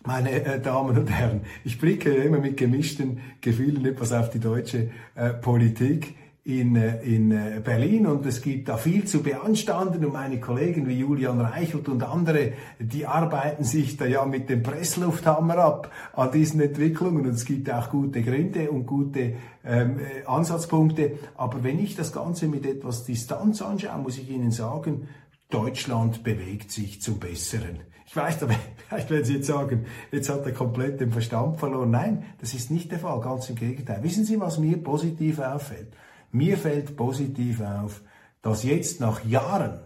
Meine 0.06 0.32
äh, 0.32 0.62
Damen 0.62 0.98
und 0.98 1.10
Herren, 1.10 1.42
ich 1.66 1.78
blicke 1.78 2.12
immer 2.12 2.40
mit 2.40 2.56
gemischten 2.56 3.20
Gefühlen 3.42 3.86
etwas 3.86 4.14
auf 4.14 4.30
die 4.30 4.40
deutsche 4.40 4.92
äh, 5.16 5.32
Politik 5.34 6.16
in, 6.50 6.76
äh, 6.76 7.02
in 7.04 7.32
äh, 7.32 7.62
Berlin 7.64 8.08
und 8.08 8.26
es 8.26 8.42
gibt 8.42 8.70
da 8.70 8.78
viel 8.78 9.06
zu 9.06 9.22
beanstanden 9.22 10.04
und 10.04 10.14
meine 10.14 10.40
Kollegen 10.40 10.88
wie 10.88 10.98
Julian 10.98 11.40
Reichelt 11.40 11.88
und 11.88 12.02
andere, 12.02 12.54
die 12.80 13.06
arbeiten 13.06 13.64
sich 13.64 13.98
da 13.98 14.06
ja 14.06 14.26
mit 14.26 14.50
dem 14.50 14.64
Presslufthammer 14.64 15.60
ab 15.60 15.92
an 16.14 16.32
diesen 16.32 16.60
Entwicklungen 16.60 17.28
und 17.28 17.36
es 17.36 17.46
gibt 17.46 17.72
auch 17.72 17.92
gute 17.92 18.24
Gründe 18.24 18.72
und 18.72 18.88
gute 18.88 19.36
ähm, 19.64 20.00
äh, 20.00 20.26
Ansatzpunkte. 20.26 21.20
Aber 21.36 21.64
wenn 21.64 21.78
ich 21.78 21.96
das 21.96 22.12
Ganze 22.12 22.48
mit 22.48 22.66
etwas 22.66 23.06
Distanz 23.06 23.62
anschaue, 23.62 24.00
muss 24.00 24.18
ich 24.18 24.30
Ihnen 24.30 24.52
sagen, 24.52 25.08
Deutschland 25.52 26.24
bewegt 26.24 26.72
sich 26.72 27.00
zum 27.00 27.20
Besseren. 27.20 27.82
Ich 28.08 28.16
weiß, 28.16 28.40
vielleicht 28.88 29.12
werden 29.12 29.24
Sie 29.24 29.36
jetzt 29.36 29.48
sagen, 29.48 29.86
jetzt 30.12 30.30
hat 30.30 30.48
er 30.48 30.52
komplett 30.52 31.00
den 31.00 31.12
Verstand 31.12 31.60
verloren. 31.60 31.92
Nein, 31.92 32.26
das 32.42 32.56
ist 32.56 32.72
nicht 32.72 32.92
der 32.92 32.98
Fall, 32.98 33.22
ganz 33.22 33.48
im 33.52 33.56
Gegenteil. 33.56 34.02
Wissen 34.02 34.26
Sie, 34.26 34.40
was 34.40 34.58
mir 34.58 34.78
positiv 34.78 35.38
auffällt? 35.38 35.94
Mir 36.32 36.58
fällt 36.58 36.96
positiv 36.96 37.62
auf, 37.62 38.02
dass 38.42 38.63
jetzt 38.63 39.00
nach 39.00 39.26
Jahren 39.26 39.80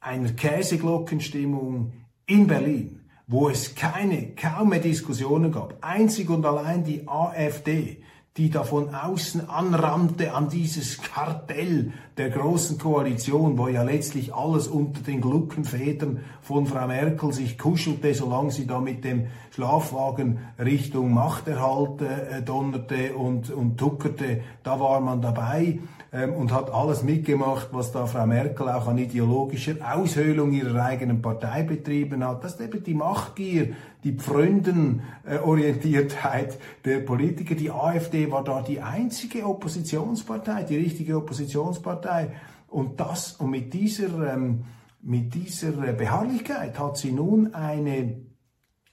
einer 0.00 0.32
Käseglockenstimmung 0.32 1.92
in 2.26 2.46
Berlin, 2.46 3.00
wo 3.26 3.48
es 3.48 3.74
keine, 3.74 4.34
kaum 4.34 4.70
mehr 4.70 4.80
Diskussionen 4.80 5.50
gab, 5.50 5.76
einzig 5.80 6.30
und 6.30 6.44
allein 6.44 6.84
die 6.84 7.08
AfD, 7.08 8.02
die 8.38 8.50
da 8.50 8.62
von 8.62 8.94
außen 8.94 9.50
anrannte 9.50 10.32
an 10.32 10.48
dieses 10.48 11.02
Kartell 11.02 11.92
der 12.16 12.30
großen 12.30 12.78
Koalition, 12.78 13.58
wo 13.58 13.66
ja 13.66 13.82
letztlich 13.82 14.32
alles 14.32 14.68
unter 14.68 15.02
den 15.02 15.20
Gluckenfedern 15.20 16.20
von 16.40 16.66
Frau 16.66 16.86
Merkel 16.86 17.32
sich 17.32 17.58
kuschelte, 17.58 18.14
solange 18.14 18.52
sie 18.52 18.66
da 18.66 18.80
mit 18.80 19.04
dem 19.04 19.26
Schlafwagen 19.50 20.38
Richtung 20.58 21.12
Machterhalt 21.12 22.00
äh, 22.00 22.42
donnerte 22.42 23.14
und, 23.16 23.50
und 23.50 23.76
tuckerte, 23.76 24.40
da 24.62 24.78
war 24.78 25.00
man 25.00 25.20
dabei 25.20 25.80
ähm, 26.12 26.32
und 26.34 26.52
hat 26.52 26.72
alles 26.72 27.02
mitgemacht, 27.02 27.68
was 27.72 27.90
da 27.90 28.06
Frau 28.06 28.26
Merkel 28.26 28.68
auch 28.68 28.86
an 28.86 28.98
ideologischer 28.98 29.74
Aushöhlung 29.94 30.52
ihrer 30.52 30.84
eigenen 30.84 31.20
Partei 31.22 31.64
betrieben 31.64 32.24
hat. 32.24 32.44
Das 32.44 32.54
ist 32.54 32.60
eben 32.60 32.84
die 32.84 32.94
Machtgier, 32.94 33.74
die 34.04 34.12
Pfründenorientiertheit 34.12 36.58
der 36.84 37.00
Politiker. 37.00 37.54
Die 37.54 37.70
AfD 37.70 38.30
war 38.30 38.44
da 38.44 38.62
die 38.62 38.80
einzige 38.80 39.44
Oppositionspartei, 39.44 40.64
die 40.64 40.76
richtige 40.76 41.16
Oppositionspartei. 41.16 42.32
Und 42.68 43.00
das, 43.00 43.32
und 43.32 43.50
mit 43.50 43.74
dieser, 43.74 44.34
ähm, 44.34 44.64
mit 45.00 45.34
dieser 45.34 45.72
Beharrlichkeit 45.72 46.78
hat 46.78 46.96
sie 46.96 47.12
nun 47.12 47.54
eine 47.54 48.20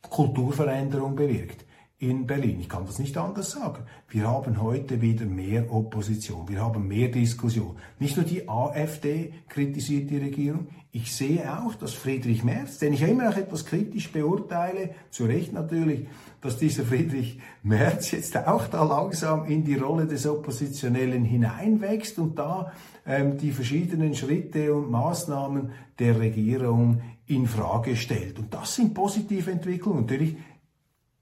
Kulturveränderung 0.09 1.15
bewirkt 1.15 1.65
in 1.97 2.27
Berlin. 2.27 2.60
Ich 2.60 2.67
kann 2.67 2.86
das 2.86 2.99
nicht 2.99 3.17
anders 3.17 3.51
sagen. 3.51 3.84
Wir 4.10 4.27
haben 4.27 4.62
heute 4.62 5.01
wieder 5.01 5.25
mehr 5.25 5.71
Opposition, 5.73 6.47
wir 6.49 6.62
haben 6.62 6.88
mehr 6.88 7.08
Diskussion. 7.08 7.77
Nicht 7.99 8.17
nur 8.17 8.25
die 8.25 8.49
AfD 8.49 9.34
kritisiert 9.47 10.10
die 10.10 10.17
Regierung, 10.17 10.67
ich 10.91 11.13
sehe 11.13 11.43
auch, 11.60 11.75
dass 11.75 11.93
Friedrich 11.93 12.43
Merz, 12.43 12.77
den 12.77 12.93
ich 12.93 13.01
ja 13.01 13.08
immer 13.08 13.25
noch 13.25 13.36
etwas 13.36 13.65
kritisch 13.65 14.12
beurteile, 14.12 14.91
zu 15.10 15.25
Recht 15.25 15.51
natürlich, 15.51 16.08
dass 16.39 16.58
dieser 16.58 16.86
Friedrich 16.86 17.39
Merz 17.63 18.12
jetzt 18.12 18.38
auch 18.38 18.67
da 18.67 18.84
langsam 18.84 19.45
in 19.45 19.65
die 19.65 19.75
Rolle 19.75 20.05
des 20.05 20.25
Oppositionellen 20.25 21.25
hineinwächst 21.25 22.17
und 22.17 22.39
da 22.39 22.71
ähm, 23.05 23.38
die 23.38 23.51
verschiedenen 23.51 24.15
Schritte 24.15 24.73
und 24.73 24.89
Maßnahmen 24.89 25.71
der 25.99 26.19
Regierung 26.19 27.01
in 27.27 27.47
Frage 27.47 27.95
stellt. 27.95 28.39
Und 28.39 28.53
das 28.53 28.75
sind 28.75 28.93
positive 28.93 29.51
Entwicklungen. 29.51 30.01
Natürlich 30.01 30.38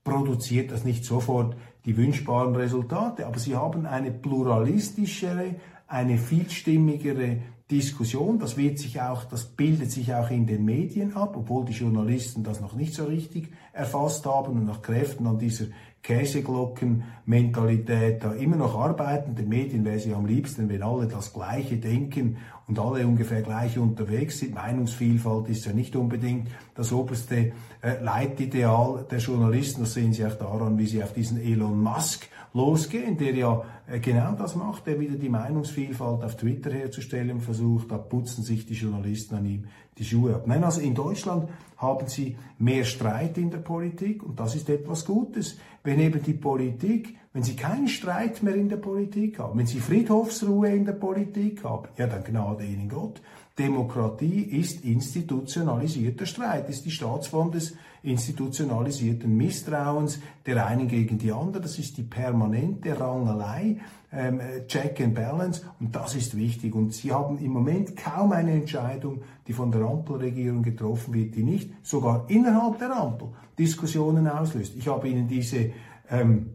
produziert 0.04 0.72
das 0.72 0.84
nicht 0.84 1.06
sofort 1.06 1.56
die 1.86 1.98
wünschbaren 1.98 2.56
Resultate, 2.56 3.26
aber 3.26 3.40
sie 3.40 3.56
haben 3.56 3.86
eine 3.86 4.12
pluralistischere, 4.12 5.56
eine 5.88 6.18
vielstimmigere 6.18 7.38
Diskussion. 7.70 8.40
Das 8.40 8.58
wird 8.58 8.80
sich 8.80 9.02
auch, 9.02 9.24
das 9.26 9.46
bildet 9.46 9.92
sich 9.92 10.14
auch 10.14 10.30
in 10.30 10.46
den 10.46 10.66
Medien 10.66 11.16
ab, 11.16 11.36
obwohl 11.38 11.66
die 11.66 11.74
Journalisten 11.74 12.44
das 12.44 12.62
noch 12.62 12.74
nicht 12.74 12.94
so 12.94 13.06
richtig 13.06 13.50
erfasst 13.72 14.26
haben 14.26 14.54
und 14.54 14.66
nach 14.66 14.82
Kräften 14.82 15.28
an 15.28 15.40
dieser 15.40 15.66
Käseglockenmentalität 16.04 18.24
da 18.24 18.34
immer 18.34 18.58
noch 18.58 18.78
arbeiten. 18.78 19.34
Den 19.36 19.48
Medien 19.48 19.86
wäre 19.86 20.00
sie 20.00 20.14
am 20.14 20.26
liebsten, 20.26 20.68
wenn 20.68 20.84
alle 20.84 21.08
das 21.08 21.32
Gleiche 21.34 21.78
denken 21.78 22.36
und 22.68 22.78
alle 22.78 23.08
ungefähr 23.08 23.42
gleich 23.42 23.80
unterwegs 23.80 24.40
sind. 24.40 24.54
Meinungsvielfalt 24.54 25.48
ist 25.48 25.66
ja 25.66 25.72
nicht 25.72 25.96
unbedingt 25.96 26.50
das 26.76 26.92
oberste 26.92 27.54
äh, 27.82 28.02
Leitideal 28.02 29.06
der 29.10 29.20
Journalisten. 29.20 29.80
Das 29.82 29.94
sehen 29.94 30.12
Sie 30.12 30.26
auch 30.26 30.36
daran, 30.36 30.78
wie 30.78 30.88
sie 30.88 31.02
auf 31.02 31.14
diesen 31.14 31.42
Elon 31.42 31.82
Musk 31.82 32.28
losgehen, 32.54 33.18
der 33.18 33.34
ja 33.34 33.64
äh, 33.88 34.00
genau 34.00 34.34
das 34.34 34.56
macht, 34.56 34.88
der 34.88 35.00
wieder 35.00 35.16
die 35.16 35.30
Meinungsvielfalt 35.30 36.22
auf 36.22 36.36
Twitter 36.36 36.72
herzustellen 36.72 37.40
versucht. 37.40 37.92
Da 37.92 37.98
putzen 37.98 38.44
sich 38.44 38.66
die 38.66 38.76
Journalisten 38.76 39.36
an 39.36 39.46
ihm 39.46 39.68
die 39.98 40.06
Schuhe 40.06 40.36
ab. 40.36 40.44
Nein, 40.48 40.64
also 40.64 40.82
in 40.82 40.96
Deutschland 40.96 41.50
haben 41.78 42.08
sie 42.08 42.38
mehr 42.58 42.84
Streit 42.86 43.38
in 43.38 43.52
der 43.52 43.60
Politik 43.60 44.24
und 44.24 44.40
das 44.40 44.56
ist 44.56 44.70
etwas 44.70 45.06
Gutes. 45.06 45.58
Wenn 45.84 46.00
eben 46.00 46.24
die 46.24 46.34
Politik, 46.34 47.18
wenn 47.34 47.44
sie 47.44 47.56
keinen 47.56 47.88
Streit 47.88 48.42
mehr 48.42 48.56
in 48.56 48.70
der 48.70 48.78
Politik 48.78 49.40
haben, 49.40 49.60
wenn 49.60 49.68
sie 49.68 49.80
Friedhofsruhe 49.80 50.70
in 50.70 50.86
der 50.86 50.94
Politik 50.94 51.64
haben, 51.64 51.88
ja 51.98 52.08
dann 52.08 52.24
Gnade 52.24 52.64
ihnen 52.66 52.90
Gott. 52.90 53.22
Demokratie 53.58 54.42
ist 54.42 54.84
institutionalisierter 54.84 56.26
Streit, 56.26 56.70
ist 56.70 56.86
die 56.86 56.92
Staatsform 56.92 57.52
des 57.52 57.76
institutionalisierten 58.02 59.38
Misstrauens 59.38 60.20
der 60.46 60.66
einen 60.66 60.88
gegen 60.88 61.20
die 61.20 61.32
andere. 61.32 61.62
Das 61.62 61.78
ist 61.78 61.98
die 61.98 62.04
permanente 62.04 63.00
Rangelei, 63.00 63.78
ähm, 64.12 64.42
Check 64.68 65.00
and 65.02 65.14
Balance 65.14 65.62
und 65.80 65.96
das 65.96 66.16
ist 66.16 66.36
wichtig. 66.36 66.74
Und 66.74 66.94
Sie 66.94 67.12
haben 67.12 67.38
im 67.38 67.52
Moment 67.52 67.96
kaum 67.96 68.32
eine 68.32 68.54
Entscheidung, 68.54 69.22
die 69.48 69.54
von 69.54 69.72
der 69.72 69.82
Ampelregierung 69.82 70.64
getroffen 70.64 71.14
wird, 71.14 71.36
die 71.36 71.44
nicht 71.44 71.70
sogar 71.84 72.26
innerhalb 72.30 72.80
der 72.80 72.96
Ampel 72.96 73.30
Diskussionen 73.60 74.28
auslöst. 74.28 74.76
Ich 74.76 74.88
habe 74.88 75.08
Ihnen 75.08 75.28
diese 75.28 75.72
ähm, 76.10 76.53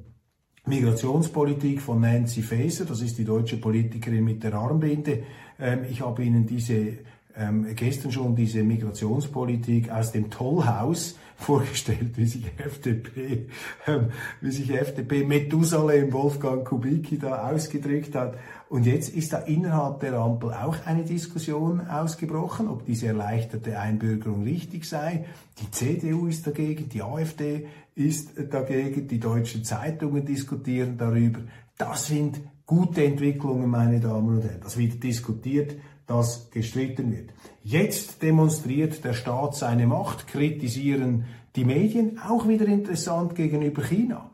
Migrationspolitik 0.68 1.80
von 1.80 2.00
Nancy 2.00 2.42
Faeser, 2.42 2.84
das 2.84 3.00
ist 3.00 3.16
die 3.18 3.24
deutsche 3.24 3.56
Politikerin 3.56 4.24
mit 4.24 4.44
der 4.44 4.54
Armbinde. 4.54 5.22
Ähm, 5.58 5.80
ich 5.90 6.02
habe 6.02 6.22
Ihnen 6.22 6.46
diese 6.46 6.98
ähm, 7.38 7.66
gestern 7.74 8.10
schon 8.10 8.34
diese 8.34 8.62
Migrationspolitik 8.62 9.90
aus 9.90 10.12
dem 10.12 10.30
Tollhaus 10.30 11.16
vorgestellt, 11.36 12.16
wie 12.16 12.26
sich 12.26 12.44
FDP, 12.58 13.46
ähm, 13.86 14.08
wie 14.40 14.50
sich 14.50 14.70
FDP 14.70 15.24
Methusalem 15.24 16.12
Wolfgang 16.12 16.64
Kubicki 16.64 17.18
da 17.18 17.48
ausgedrückt 17.48 18.14
hat. 18.16 18.36
Und 18.68 18.84
jetzt 18.84 19.10
ist 19.10 19.32
da 19.32 19.38
innerhalb 19.38 20.00
der 20.00 20.14
Ampel 20.14 20.52
auch 20.52 20.76
eine 20.84 21.04
Diskussion 21.04 21.86
ausgebrochen, 21.86 22.68
ob 22.68 22.84
diese 22.84 23.06
erleichterte 23.06 23.78
Einbürgerung 23.78 24.42
richtig 24.42 24.84
sei. 24.84 25.24
Die 25.62 25.70
CDU 25.70 26.26
ist 26.26 26.46
dagegen, 26.46 26.88
die 26.88 27.02
AfD 27.02 27.66
ist 27.98 28.30
dagegen, 28.50 29.08
die 29.08 29.18
deutschen 29.18 29.64
Zeitungen 29.64 30.24
diskutieren 30.24 30.96
darüber. 30.96 31.40
Das 31.76 32.06
sind 32.06 32.40
gute 32.64 33.04
Entwicklungen, 33.04 33.68
meine 33.68 33.98
Damen 33.98 34.36
und 34.36 34.42
Herren. 34.44 34.60
Das 34.62 34.78
wird 34.78 35.02
diskutiert, 35.02 35.76
das 36.06 36.50
gestritten 36.50 37.12
wird. 37.12 37.30
Jetzt 37.62 38.22
demonstriert 38.22 39.04
der 39.04 39.14
Staat 39.14 39.56
seine 39.56 39.86
Macht, 39.86 40.26
kritisieren 40.28 41.24
die 41.56 41.64
Medien, 41.64 42.18
auch 42.20 42.46
wieder 42.46 42.66
interessant 42.66 43.34
gegenüber 43.34 43.82
China. 43.82 44.30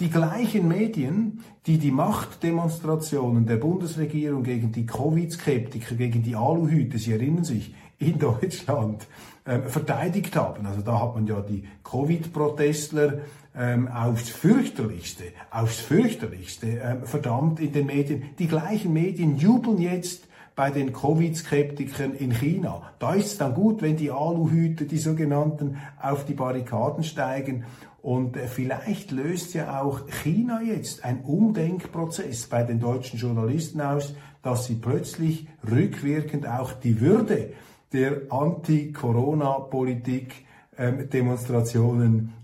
Die 0.00 0.10
gleichen 0.10 0.66
Medien, 0.66 1.40
die 1.66 1.78
die 1.78 1.92
Machtdemonstrationen 1.92 3.46
der 3.46 3.58
Bundesregierung 3.58 4.42
gegen 4.42 4.72
die 4.72 4.86
Covid-Skeptiker, 4.86 5.94
gegen 5.94 6.22
die 6.24 6.34
Aluhüte, 6.34 6.98
Sie 6.98 7.12
erinnern 7.12 7.44
sich, 7.44 7.74
in 7.98 8.18
Deutschland 8.18 9.06
äh, 9.44 9.60
verteidigt 9.60 10.36
haben. 10.36 10.64
Also 10.66 10.80
da 10.80 11.00
hat 11.00 11.14
man 11.14 11.26
ja 11.26 11.40
die 11.42 11.64
Covid-Protestler 11.84 13.18
ähm, 13.54 13.88
aufs 13.88 14.30
fürchterlichste, 14.30 15.24
aufs 15.50 15.80
fürchterlichste 15.80 16.66
ähm, 16.66 17.04
verdammt 17.04 17.60
in 17.60 17.72
den 17.72 17.86
Medien. 17.86 18.30
Die 18.38 18.48
gleichen 18.48 18.92
Medien 18.92 19.36
jubeln 19.36 19.78
jetzt 19.78 20.26
bei 20.56 20.70
den 20.70 20.92
Covid-Skeptikern 20.92 22.14
in 22.14 22.32
China. 22.32 22.82
Da 22.98 23.14
ist 23.14 23.26
es 23.26 23.38
dann 23.38 23.54
gut, 23.54 23.82
wenn 23.82 23.96
die 23.96 24.10
Aluhüte, 24.10 24.86
die 24.86 24.98
sogenannten, 24.98 25.78
auf 26.00 26.24
die 26.24 26.34
Barrikaden 26.34 27.04
steigen. 27.04 27.64
Und 28.00 28.36
äh, 28.36 28.46
vielleicht 28.46 29.10
löst 29.10 29.54
ja 29.54 29.82
auch 29.82 30.08
China 30.22 30.62
jetzt 30.62 31.04
ein 31.04 31.20
Umdenkprozess 31.20 32.46
bei 32.46 32.62
den 32.62 32.80
deutschen 32.80 33.18
Journalisten 33.18 33.80
aus, 33.80 34.14
dass 34.42 34.66
sie 34.66 34.76
plötzlich 34.76 35.48
rückwirkend 35.68 36.46
auch 36.46 36.72
die 36.72 37.00
Würde 37.00 37.52
der 37.94 38.22
Anti-Corona-Politik 38.28 40.44
ähm, 40.76 41.08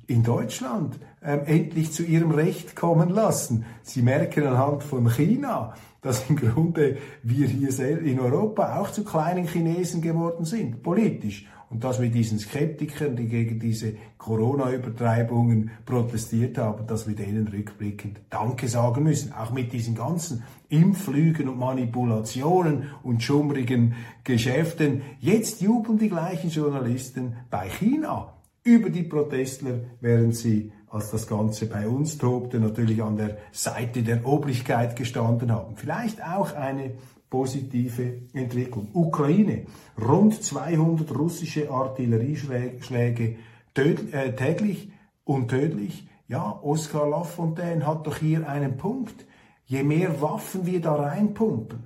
in 0.07 0.23
Deutschland 0.23 0.99
ähm, 1.23 1.41
endlich 1.45 1.93
zu 1.93 2.03
ihrem 2.05 2.31
Recht 2.31 2.75
kommen 2.75 3.11
lassen. 3.11 3.67
Sie 3.83 4.01
merken 4.03 4.47
anhand 4.47 4.85
von 4.85 5.11
China, 5.11 5.75
dass 6.01 6.31
im 6.31 6.37
Grunde 6.37 6.97
wir 7.23 7.47
hier 7.47 8.01
in 8.01 8.19
Europa 8.21 8.81
auch 8.81 8.91
zu 8.91 9.05
kleinen 9.05 9.47
Chinesen 9.47 10.01
geworden 10.01 10.47
sind, 10.47 10.83
politisch. 10.83 11.47
Und 11.71 11.85
dass 11.85 12.01
wir 12.01 12.11
diesen 12.11 12.41
Skeptikern, 12.41 13.15
die 13.15 13.29
gegen 13.29 13.61
diese 13.61 13.95
Corona-Übertreibungen 14.19 15.71
protestiert 15.87 16.59
haben, 16.59 16.85
dass 16.89 17.07
wir 17.07 17.15
denen 17.15 17.47
rückblickend 17.47 18.21
Danke 18.29 18.67
sagen 18.67 19.05
müssen. 19.05 19.33
Auch 19.33 19.53
mit 19.53 19.73
diesen 19.73 19.95
ganzen 19.95 20.43
Impflügen 20.69 21.49
und 21.49 21.59
Manipulationen 21.61 22.91
und 23.05 23.23
schummrigen 23.23 23.95
Geschäften. 24.25 25.03
Jetzt 25.21 25.61
jubeln 25.61 25.97
die 25.97 26.09
gleichen 26.09 26.51
Journalisten 26.51 27.37
bei 27.51 27.69
China 27.69 28.35
über 28.65 28.91
die 28.91 29.05
Protestler, 29.05 29.79
während 30.01 30.35
sie 30.35 30.73
als 30.89 31.13
das 31.13 31.29
Ganze 31.29 31.67
bei 31.67 31.87
uns 31.87 32.19
tobte, 32.19 32.59
natürlich 32.59 33.01
an 33.01 33.17
der 33.17 33.39
Seite 33.53 34.03
der 34.03 34.27
Obrigkeit 34.27 34.97
gestanden 34.97 35.53
haben. 35.53 35.77
Vielleicht 35.77 36.21
auch 36.21 36.53
eine 36.55 36.95
positive 37.31 38.23
Entwicklung. 38.35 38.89
Ukraine, 38.93 39.67
rund 39.97 40.43
200 40.43 41.17
russische 41.17 41.71
Artillerieschläge 41.71 43.37
äh, 43.75 44.33
täglich 44.33 44.91
und 45.25 45.49
tödlich. 45.49 46.07
Ja, 46.29 46.61
Oskar 46.63 47.09
Lafontaine 47.09 47.87
hat 47.87 48.07
doch 48.07 48.17
hier 48.17 48.49
einen 48.49 48.77
Punkt. 48.77 49.25
Je 49.65 49.85
mehr 49.85 50.21
Waffen 50.21 50.67
wir 50.67 50.81
da 50.81 50.97
reinpumpen, 50.97 51.79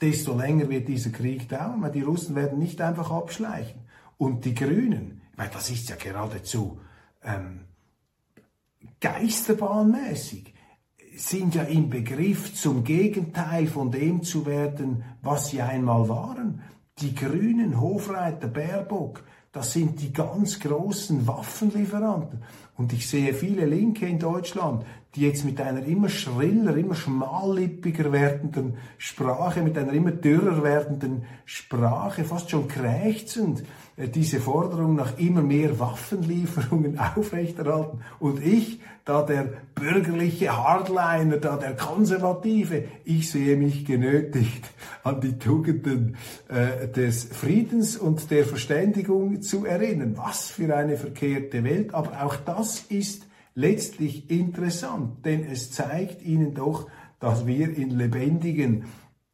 desto 0.00 0.34
länger 0.36 0.70
wird 0.70 0.88
dieser 0.88 1.10
Krieg 1.10 1.48
dauern, 1.48 1.82
weil 1.82 1.92
die 1.92 2.00
Russen 2.00 2.34
werden 2.34 2.58
nicht 2.58 2.80
einfach 2.80 3.10
abschleichen. 3.10 3.82
Und 4.16 4.46
die 4.46 4.54
Grünen, 4.54 5.20
meine, 5.36 5.50
das 5.50 5.70
ist 5.70 5.88
ja 5.88 5.96
geradezu 5.96 6.80
ähm, 7.22 7.60
geisterbahnmäßig 9.00 10.49
sind 11.20 11.54
ja 11.54 11.64
im 11.64 11.90
Begriff, 11.90 12.54
zum 12.54 12.82
Gegenteil 12.82 13.66
von 13.66 13.90
dem 13.90 14.22
zu 14.22 14.46
werden, 14.46 15.04
was 15.22 15.50
sie 15.50 15.60
einmal 15.60 16.08
waren. 16.08 16.62
Die 16.98 17.14
Grünen, 17.14 17.80
Hofreiter, 17.80 18.48
Baerbock, 18.48 19.22
das 19.52 19.72
sind 19.72 20.00
die 20.00 20.12
ganz 20.12 20.60
großen 20.60 21.26
Waffenlieferanten. 21.26 22.42
Und 22.76 22.92
ich 22.92 23.08
sehe 23.08 23.34
viele 23.34 23.66
Linke 23.66 24.06
in 24.06 24.18
Deutschland, 24.18 24.86
die 25.14 25.22
jetzt 25.22 25.44
mit 25.44 25.60
einer 25.60 25.84
immer 25.84 26.08
schriller, 26.08 26.76
immer 26.76 26.94
schmallippiger 26.94 28.12
werdenden 28.12 28.78
Sprache, 28.96 29.60
mit 29.62 29.76
einer 29.76 29.92
immer 29.92 30.12
dürrer 30.12 30.62
werdenden 30.62 31.24
Sprache, 31.44 32.24
fast 32.24 32.50
schon 32.50 32.68
krächzend, 32.68 33.64
diese 34.08 34.40
Forderung 34.40 34.96
nach 34.96 35.18
immer 35.18 35.42
mehr 35.42 35.78
Waffenlieferungen 35.78 36.98
aufrechterhalten. 37.16 38.00
Und 38.18 38.44
ich, 38.44 38.80
da 39.04 39.22
der 39.22 39.48
bürgerliche 39.74 40.56
Hardliner, 40.56 41.36
da 41.38 41.56
der 41.56 41.74
Konservative, 41.74 42.84
ich 43.04 43.30
sehe 43.30 43.56
mich 43.56 43.84
genötigt, 43.84 44.64
an 45.04 45.20
die 45.20 45.38
Tugenden 45.38 46.16
äh, 46.48 46.88
des 46.88 47.24
Friedens 47.24 47.96
und 47.96 48.30
der 48.30 48.44
Verständigung 48.44 49.42
zu 49.42 49.64
erinnern. 49.64 50.14
Was 50.16 50.50
für 50.50 50.74
eine 50.76 50.96
verkehrte 50.96 51.64
Welt. 51.64 51.94
Aber 51.94 52.24
auch 52.24 52.36
das 52.36 52.80
ist 52.88 53.26
letztlich 53.54 54.30
interessant, 54.30 55.24
denn 55.24 55.44
es 55.44 55.72
zeigt 55.72 56.22
ihnen 56.22 56.54
doch, 56.54 56.88
dass 57.18 57.46
wir 57.46 57.76
in 57.76 57.90
lebendigen 57.90 58.84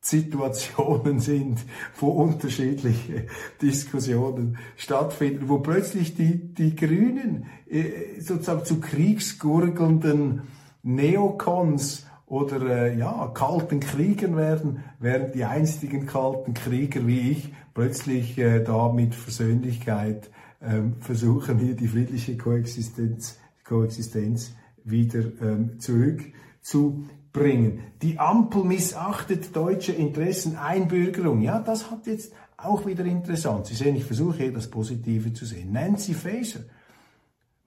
Situationen 0.07 1.19
sind, 1.19 1.59
wo 1.99 2.09
unterschiedliche 2.09 3.27
Diskussionen 3.61 4.57
stattfinden, 4.77 5.49
wo 5.49 5.59
plötzlich 5.59 6.15
die, 6.15 6.55
die 6.55 6.77
Grünen 6.77 7.47
äh, 7.69 8.21
sozusagen 8.21 8.65
zu 8.65 8.81
kriegsgurgelnden 8.81 10.43
Neokons 10.85 12.07
oder 12.27 12.61
äh, 12.87 12.97
ja, 12.97 13.33
kalten 13.35 13.81
Kriegern 13.81 14.37
werden, 14.37 14.85
während 15.01 15.35
die 15.35 15.45
einstigen 15.45 16.07
kalten 16.07 16.55
Krieger 16.55 17.05
wie 17.07 17.33
ich 17.33 17.53
plötzlich 17.75 18.39
äh, 18.39 18.63
da 18.63 18.93
mit 18.93 19.13
Versöhnlichkeit 19.13 20.31
äh, 20.61 20.83
versuchen, 21.01 21.59
hier 21.59 21.75
die 21.75 21.89
friedliche 21.89 22.37
Koexistenz, 22.37 23.41
Koexistenz 23.65 24.55
wieder 24.85 25.25
ähm, 25.43 25.81
zurück 25.81 26.23
zu 26.63 27.05
bringen. 27.37 27.81
Die 28.01 28.19
Ampel 28.19 28.65
missachtet 28.65 29.55
deutsche 29.55 29.93
Interessen, 29.93 30.57
Einbürgerung. 30.57 31.43
Ja, 31.43 31.61
das 31.61 31.91
hat 31.91 32.07
jetzt 32.07 32.33
auch 32.57 32.87
wieder 32.87 33.05
interessant. 33.05 33.67
Sie 33.67 33.75
sehen, 33.75 33.95
ich 33.95 34.05
versuche 34.05 34.39
hier 34.39 34.53
das 34.53 34.71
Positive 34.71 35.33
zu 35.35 35.45
sehen. 35.45 35.73
Nancy 35.73 36.15
Faeser, 36.15 36.61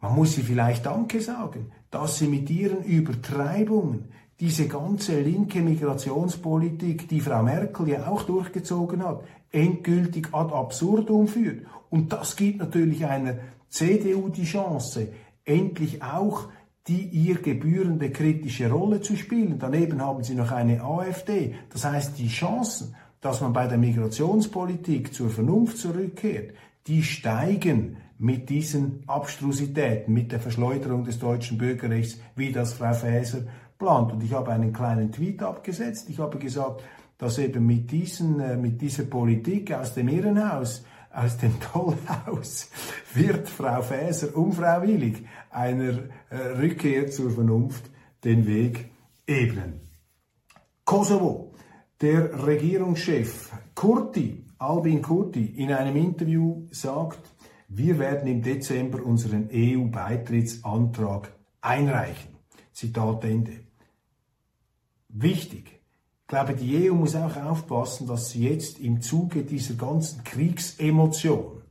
man 0.02 0.16
muss 0.16 0.34
sie 0.34 0.42
vielleicht 0.42 0.88
Danke 0.88 1.22
sagen, 1.22 1.72
dass 1.92 2.18
sie 2.18 2.28
mit 2.28 2.50
ihren 2.50 2.84
Übertreibungen 2.84 4.06
diese 4.40 4.68
ganze 4.68 5.20
linke 5.22 5.62
Migrationspolitik, 5.62 7.08
die 7.08 7.22
Frau 7.22 7.44
Merkel 7.44 7.90
ja 7.90 8.08
auch 8.08 8.24
durchgezogen 8.24 9.06
hat, 9.06 9.24
endgültig 9.52 10.30
ad 10.34 10.54
absurdum 10.54 11.28
führt. 11.28 11.66
Und 11.90 12.12
das 12.12 12.36
gibt 12.36 12.60
natürlich 12.60 13.06
einer 13.06 13.36
CDU 13.70 14.30
die 14.30 14.46
Chance, 14.46 15.10
endlich 15.46 16.02
auch 16.02 16.48
die 16.88 17.04
ihr 17.04 17.36
gebührende 17.42 18.12
kritische 18.12 18.72
Rolle 18.72 19.02
zu 19.02 19.16
spielen. 19.16 19.60
Daneben 19.60 20.02
haben 20.02 20.24
sie 20.24 20.36
noch 20.36 20.52
eine 20.52 20.84
AfD. 20.84 21.56
Das 21.70 21.86
heißt, 21.86 22.18
die 22.18 22.30
Chancen, 22.30 22.96
dass 23.22 23.42
man 23.42 23.54
bei 23.54 23.68
der 23.68 23.78
Migrationspolitik 23.78 25.14
zur 25.14 25.30
Vernunft 25.30 25.78
zurückkehrt, 25.78 26.54
die 26.88 27.04
steigen 27.04 27.98
mit 28.18 28.50
diesen 28.50 29.04
Abstrusitäten, 29.08 30.14
mit 30.14 30.32
der 30.32 30.40
Verschleuderung 30.40 31.04
des 31.04 31.20
deutschen 31.20 31.58
Bürgerrechts, 31.58 32.20
wie 32.36 32.52
das 32.52 32.74
Frau 32.74 32.94
Faeser 32.94 33.44
plant. 33.78 34.12
Und 34.12 34.24
ich 34.24 34.34
habe 34.34 34.52
einen 34.52 34.74
kleinen 34.74 35.12
Tweet 35.12 35.42
abgesetzt. 35.42 36.10
Ich 36.10 36.20
habe 36.20 36.38
gesagt, 36.38 36.84
dass 37.18 37.38
eben 37.38 37.66
mit, 37.66 37.92
diesen, 37.92 38.40
äh, 38.40 38.58
mit 38.58 38.82
dieser 38.82 39.04
Politik 39.04 39.74
aus 39.74 39.94
dem 39.94 40.08
Irrenhaus 40.08 40.84
aus 41.12 41.38
dem 41.38 41.60
Tollhaus 41.60 42.70
wird 43.14 43.50
Frau 43.50 43.82
Faeser 43.82 44.36
unfreiwillig 44.36 45.26
einer 45.50 46.10
äh, 46.30 46.36
Rückkehr 46.60 47.10
zur 47.10 47.32
Vernunft 47.32 47.90
den 48.24 48.46
Weg 48.46 48.90
ebnen. 49.26 49.82
Kosovo. 50.86 51.54
Der 52.02 52.46
Regierungschef 52.48 53.52
Kurti, 53.76 54.46
Albin 54.58 55.02
Kurti, 55.02 55.46
in 55.46 55.74
einem 55.74 55.98
Interview 55.98 56.66
sagt, 56.72 57.20
wir 57.68 58.00
werden 58.00 58.28
im 58.28 58.42
Dezember 58.42 59.04
unseren 59.04 59.50
EU-Beitrittsantrag 59.54 61.32
einreichen. 61.62 62.38
Zitat 62.72 63.26
Ende. 63.26 63.52
Wichtig. 65.10 65.79
Ich 66.30 66.36
glaube, 66.36 66.54
die 66.54 66.88
EU 66.88 66.94
muss 66.94 67.16
auch 67.16 67.36
aufpassen, 67.38 68.06
dass 68.06 68.30
sie 68.30 68.48
jetzt 68.48 68.78
im 68.78 69.02
Zuge 69.02 69.42
dieser 69.42 69.74
ganzen 69.74 70.24
Kriegsemotion 70.24 71.64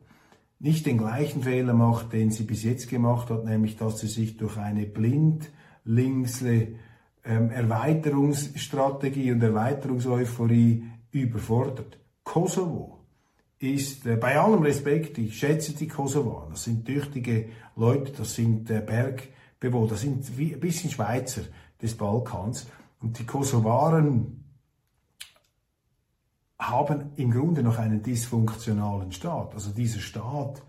nicht 0.59 0.85
den 0.85 0.99
gleichen 0.99 1.45
Fehler 1.45 1.75
macht, 1.75 2.13
den 2.13 2.33
sie 2.33 2.43
bis 2.43 2.65
jetzt 2.65 2.89
gemacht 2.89 3.31
hat, 3.31 3.45
nämlich 3.45 3.77
dass 3.77 4.01
sie 4.01 4.09
sich 4.09 4.37
durch 4.37 4.57
eine 4.57 4.85
blindlingsle 4.85 6.75
ähm, 7.25 7.51
Erweiterungsstrategie 7.51 9.31
und 9.31 9.45
Erweiterungseuphorie 9.45 10.83
überfordert. 11.13 12.01
Kosovo 12.25 12.99
ist, 13.61 14.07
äh, 14.07 14.17
bei 14.17 14.41
allem 14.41 14.63
Respekt, 14.65 15.19
ich 15.19 15.39
schätze 15.39 15.73
die 15.77 15.87
Kosovaner, 15.87 16.49
das 16.51 16.65
sind 16.65 16.85
tüchtige 16.85 17.51
Leute, 17.77 18.11
das 18.11 18.35
sind 18.35 18.69
äh, 18.71 18.83
Bergbewohner, 18.85 19.91
das 19.91 20.01
sind 20.01 20.37
wie, 20.37 20.53
ein 20.53 20.59
bisschen 20.59 20.91
Schweizer 20.91 21.43
des 21.81 21.97
Balkans. 21.97 22.67
Und 23.01 23.21
die 23.21 23.25
Kosovaren 23.25 24.48
haben 26.59 27.13
im 27.17 27.31
Grunde 27.31 27.63
noch 27.63 27.79
einen 27.79 28.03
dysfunktionalen 28.03 29.13
Staat. 29.13 29.55
Also 29.55 29.71
dieser 29.71 30.01
Staat 30.01 30.63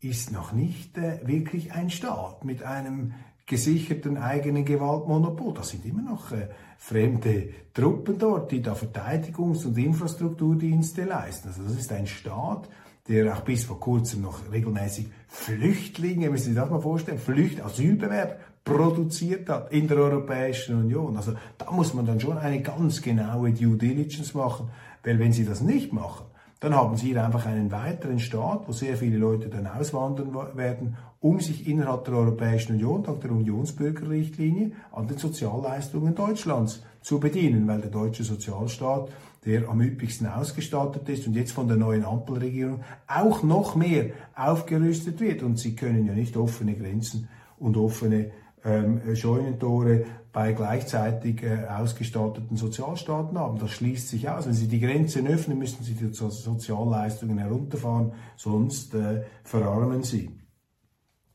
ist 0.00 0.32
noch 0.32 0.52
nicht 0.52 0.96
äh, 0.98 1.20
wirklich 1.26 1.72
ein 1.72 1.90
Staat 1.90 2.44
mit 2.44 2.62
einem 2.62 3.14
gesicherten 3.46 4.16
eigenen 4.16 4.64
Gewaltmonopol. 4.64 5.54
Das 5.54 5.70
sind 5.70 5.84
immer 5.84 6.02
noch 6.02 6.32
äh, 6.32 6.48
fremde 6.78 7.50
Truppen 7.74 8.18
dort, 8.18 8.52
die 8.52 8.62
da 8.62 8.74
Verteidigungs- 8.74 9.66
und 9.66 9.76
Infrastrukturdienste 9.76 11.04
leisten. 11.04 11.48
Also 11.48 11.62
das 11.64 11.76
ist 11.76 11.92
ein 11.92 12.06
Staat, 12.06 12.68
der 13.08 13.36
auch 13.36 13.40
bis 13.40 13.64
vor 13.64 13.80
kurzem 13.80 14.22
noch 14.22 14.50
regelmäßig 14.52 15.08
Flüchtlinge, 15.28 16.30
müssen 16.30 16.44
Sie 16.44 16.50
sich 16.52 16.60
das 16.60 16.70
mal 16.70 16.80
vorstellen, 16.80 17.18
Flücht, 17.18 17.60
Asylbewerber 17.60 18.36
produziert 18.64 19.48
hat 19.48 19.72
in 19.72 19.88
der 19.88 19.98
Europäischen 19.98 20.76
Union. 20.76 21.16
Also 21.16 21.34
da 21.58 21.70
muss 21.72 21.94
man 21.94 22.06
dann 22.06 22.20
schon 22.20 22.38
eine 22.38 22.62
ganz 22.62 23.02
genaue 23.02 23.52
Due 23.52 23.76
Diligence 23.76 24.34
machen, 24.34 24.70
weil 25.04 25.18
wenn 25.18 25.32
Sie 25.32 25.44
das 25.44 25.60
nicht 25.60 25.92
machen, 25.92 26.26
dann 26.60 26.76
haben 26.76 26.96
Sie 26.96 27.08
hier 27.08 27.24
einfach 27.24 27.46
einen 27.46 27.72
weiteren 27.72 28.20
Staat, 28.20 28.68
wo 28.68 28.72
sehr 28.72 28.96
viele 28.96 29.18
Leute 29.18 29.48
dann 29.48 29.66
auswandern 29.66 30.32
werden, 30.54 30.96
um 31.18 31.40
sich 31.40 31.66
innerhalb 31.66 32.04
der 32.04 32.14
Europäischen 32.14 32.74
Union, 32.74 33.02
dank 33.02 33.20
der 33.20 33.32
Unionsbürgerrichtlinie, 33.32 34.70
an 34.92 35.08
den 35.08 35.18
Sozialleistungen 35.18 36.14
Deutschlands 36.14 36.84
zu 37.00 37.18
bedienen, 37.18 37.66
weil 37.66 37.80
der 37.80 37.90
deutsche 37.90 38.22
Sozialstaat, 38.22 39.08
der 39.44 39.68
am 39.68 39.80
üppigsten 39.80 40.28
ausgestattet 40.28 41.08
ist 41.08 41.26
und 41.26 41.34
jetzt 41.34 41.50
von 41.50 41.66
der 41.66 41.76
neuen 41.76 42.04
Ampelregierung 42.04 42.82
auch 43.08 43.42
noch 43.42 43.74
mehr 43.74 44.10
aufgerüstet 44.36 45.18
wird. 45.18 45.42
Und 45.42 45.58
Sie 45.58 45.74
können 45.74 46.06
ja 46.06 46.12
nicht 46.12 46.36
offene 46.36 46.74
Grenzen 46.74 47.28
und 47.58 47.76
offene 47.76 48.30
ähm, 48.64 49.16
Scheunentore 49.16 50.04
bei 50.32 50.52
gleichzeitig 50.52 51.42
äh, 51.42 51.66
ausgestatteten 51.66 52.56
Sozialstaaten 52.56 53.38
haben. 53.38 53.58
Das 53.58 53.70
schließt 53.72 54.08
sich 54.08 54.28
aus. 54.28 54.46
Wenn 54.46 54.54
Sie 54.54 54.68
die 54.68 54.80
Grenzen 54.80 55.26
öffnen, 55.26 55.58
müssen 55.58 55.82
Sie 55.82 55.94
die 55.94 56.12
Sozialleistungen 56.12 57.38
herunterfahren, 57.38 58.12
sonst 58.36 58.94
äh, 58.94 59.22
verarmen 59.44 60.02
Sie. 60.02 60.30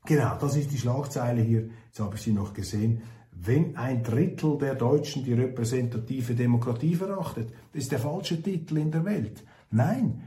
Genau, 0.05 0.37
das 0.39 0.55
ist 0.55 0.71
die 0.71 0.77
Schlagzeile 0.77 1.41
hier. 1.41 1.69
Jetzt 1.87 1.99
habe 1.99 2.15
ich 2.15 2.21
sie 2.21 2.31
noch 2.31 2.53
gesehen. 2.53 3.01
Wenn 3.31 3.75
ein 3.75 4.03
Drittel 4.03 4.57
der 4.57 4.73
Deutschen 4.73 5.23
die 5.23 5.33
repräsentative 5.33 6.33
Demokratie 6.33 6.95
verachtet, 6.95 7.51
ist 7.73 7.91
der 7.91 7.99
falsche 7.99 8.41
Titel 8.41 8.77
in 8.77 8.89
der 8.89 9.03
Welt. 9.03 9.43
Nein, 9.69 10.23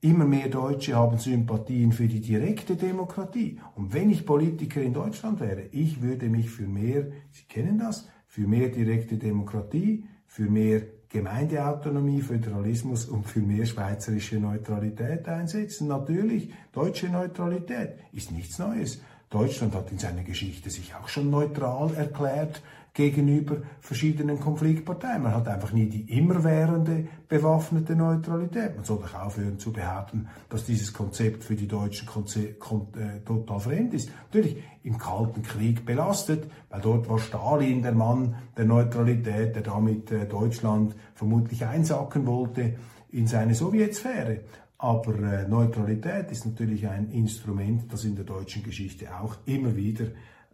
Immer 0.00 0.26
mehr 0.26 0.48
Deutsche 0.48 0.94
haben 0.94 1.18
Sympathien 1.18 1.90
für 1.90 2.06
die 2.06 2.20
direkte 2.20 2.76
Demokratie. 2.76 3.58
Und 3.74 3.92
wenn 3.92 4.10
ich 4.10 4.24
Politiker 4.24 4.80
in 4.80 4.94
Deutschland 4.94 5.40
wäre, 5.40 5.62
ich 5.72 6.00
würde 6.00 6.28
mich 6.28 6.50
für 6.50 6.68
mehr, 6.68 7.08
Sie 7.32 7.42
kennen 7.48 7.78
das, 7.78 8.08
für 8.28 8.46
mehr 8.46 8.68
direkte 8.68 9.16
Demokratie, 9.16 10.04
für 10.28 10.48
mehr 10.48 10.82
Gemeindeautonomie, 11.08 12.20
Föderalismus 12.20 13.06
und 13.06 13.26
für 13.26 13.40
mehr 13.40 13.66
schweizerische 13.66 14.38
Neutralität 14.38 15.26
einsetzen. 15.26 15.88
Natürlich, 15.88 16.52
deutsche 16.72 17.08
Neutralität 17.08 17.94
ist 18.12 18.30
nichts 18.30 18.58
Neues. 18.58 19.00
Deutschland 19.30 19.74
hat 19.74 19.90
in 19.92 19.98
seiner 19.98 20.22
Geschichte 20.22 20.70
sich 20.70 20.94
auch 20.94 21.08
schon 21.08 21.30
neutral 21.30 21.94
erklärt 21.94 22.62
gegenüber 22.94 23.58
verschiedenen 23.80 24.40
Konfliktparteien. 24.40 25.22
Man 25.22 25.32
hat 25.34 25.46
einfach 25.46 25.72
nie 25.72 25.86
die 25.86 26.18
immerwährende 26.18 27.06
bewaffnete 27.28 27.94
Neutralität. 27.94 28.74
Man 28.74 28.84
soll 28.84 28.98
doch 28.98 29.14
aufhören 29.14 29.58
zu 29.58 29.72
behaupten, 29.72 30.28
dass 30.48 30.64
dieses 30.64 30.92
Konzept 30.92 31.44
für 31.44 31.54
die 31.54 31.68
Deutschen 31.68 32.08
äh, 32.08 33.20
total 33.24 33.60
fremd 33.60 33.94
ist. 33.94 34.10
Natürlich 34.24 34.64
im 34.82 34.98
Kalten 34.98 35.42
Krieg 35.42 35.86
belastet, 35.86 36.50
weil 36.70 36.80
dort 36.80 37.08
war 37.08 37.20
Stalin 37.20 37.82
der 37.82 37.92
Mann 37.92 38.34
der 38.56 38.64
Neutralität, 38.64 39.54
der 39.54 39.62
damit 39.62 40.10
äh, 40.10 40.26
Deutschland 40.26 40.96
vermutlich 41.14 41.64
einsacken 41.64 42.26
wollte 42.26 42.74
in 43.12 43.28
seine 43.28 43.54
Sowjetsphäre. 43.54 44.40
Aber 44.78 45.14
äh, 45.18 45.48
Neutralität 45.48 46.30
ist 46.30 46.46
natürlich 46.46 46.86
ein 46.88 47.10
Instrument, 47.10 47.92
das 47.92 48.04
in 48.04 48.14
der 48.14 48.24
deutschen 48.24 48.62
Geschichte 48.62 49.08
auch 49.18 49.36
immer 49.44 49.74
wieder 49.74 50.06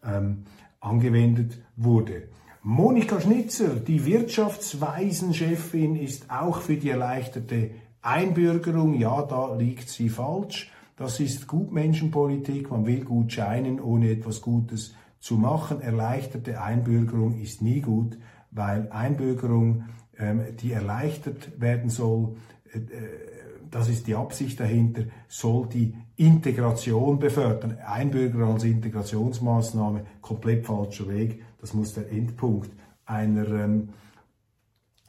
ähm, 0.03 0.45
angewendet 0.81 1.59
wurde. 1.77 2.29
Monika 2.63 3.21
Schnitzer, 3.21 3.75
die 3.77 4.07
Wirtschaftsweisenchefin, 4.07 5.97
ist 5.97 6.31
auch 6.31 6.63
für 6.63 6.77
die 6.77 6.89
erleichterte 6.89 7.73
Einbürgerung. 8.01 8.95
Ja, 8.95 9.21
da 9.23 9.55
liegt 9.55 9.91
sie 9.91 10.09
falsch. 10.09 10.71
Das 10.97 11.21
ist 11.21 11.47
Gutmenschenpolitik. 11.47 12.71
Man 12.71 12.87
will 12.87 13.05
gut 13.05 13.33
scheinen, 13.33 13.79
ohne 13.81 14.11
etwas 14.11 14.41
Gutes 14.41 14.95
zu 15.21 15.35
machen. 15.35 15.83
Erleichterte 15.83 16.63
Einbürgerung 16.63 17.39
ist 17.39 17.61
nie 17.61 17.83
gut, 17.83 18.17
weil 18.51 18.91
Einbürgerung, 18.91 19.85
ähm, 20.17 20.41
die 20.61 20.73
erleichtert 20.73 21.61
werden 21.61 21.91
soll, 21.91 22.37
äh, 22.73 22.79
das 23.75 23.89
ist 23.89 24.07
die 24.07 24.15
Absicht 24.15 24.61
dahinter, 24.61 25.03
soll 25.27 25.67
die 25.67 25.97
Integration 26.15 27.19
befördern. 27.19 27.77
Einbürger 27.85 28.47
als 28.47 28.63
Integrationsmaßnahme, 28.63 30.07
komplett 30.21 30.65
falscher 30.65 31.09
Weg. 31.09 31.43
Das 31.61 31.75
muss 31.75 31.93
der 31.93 32.09
Endpunkt 32.09 32.71
einer 33.05 33.49
ähm, 33.49 33.89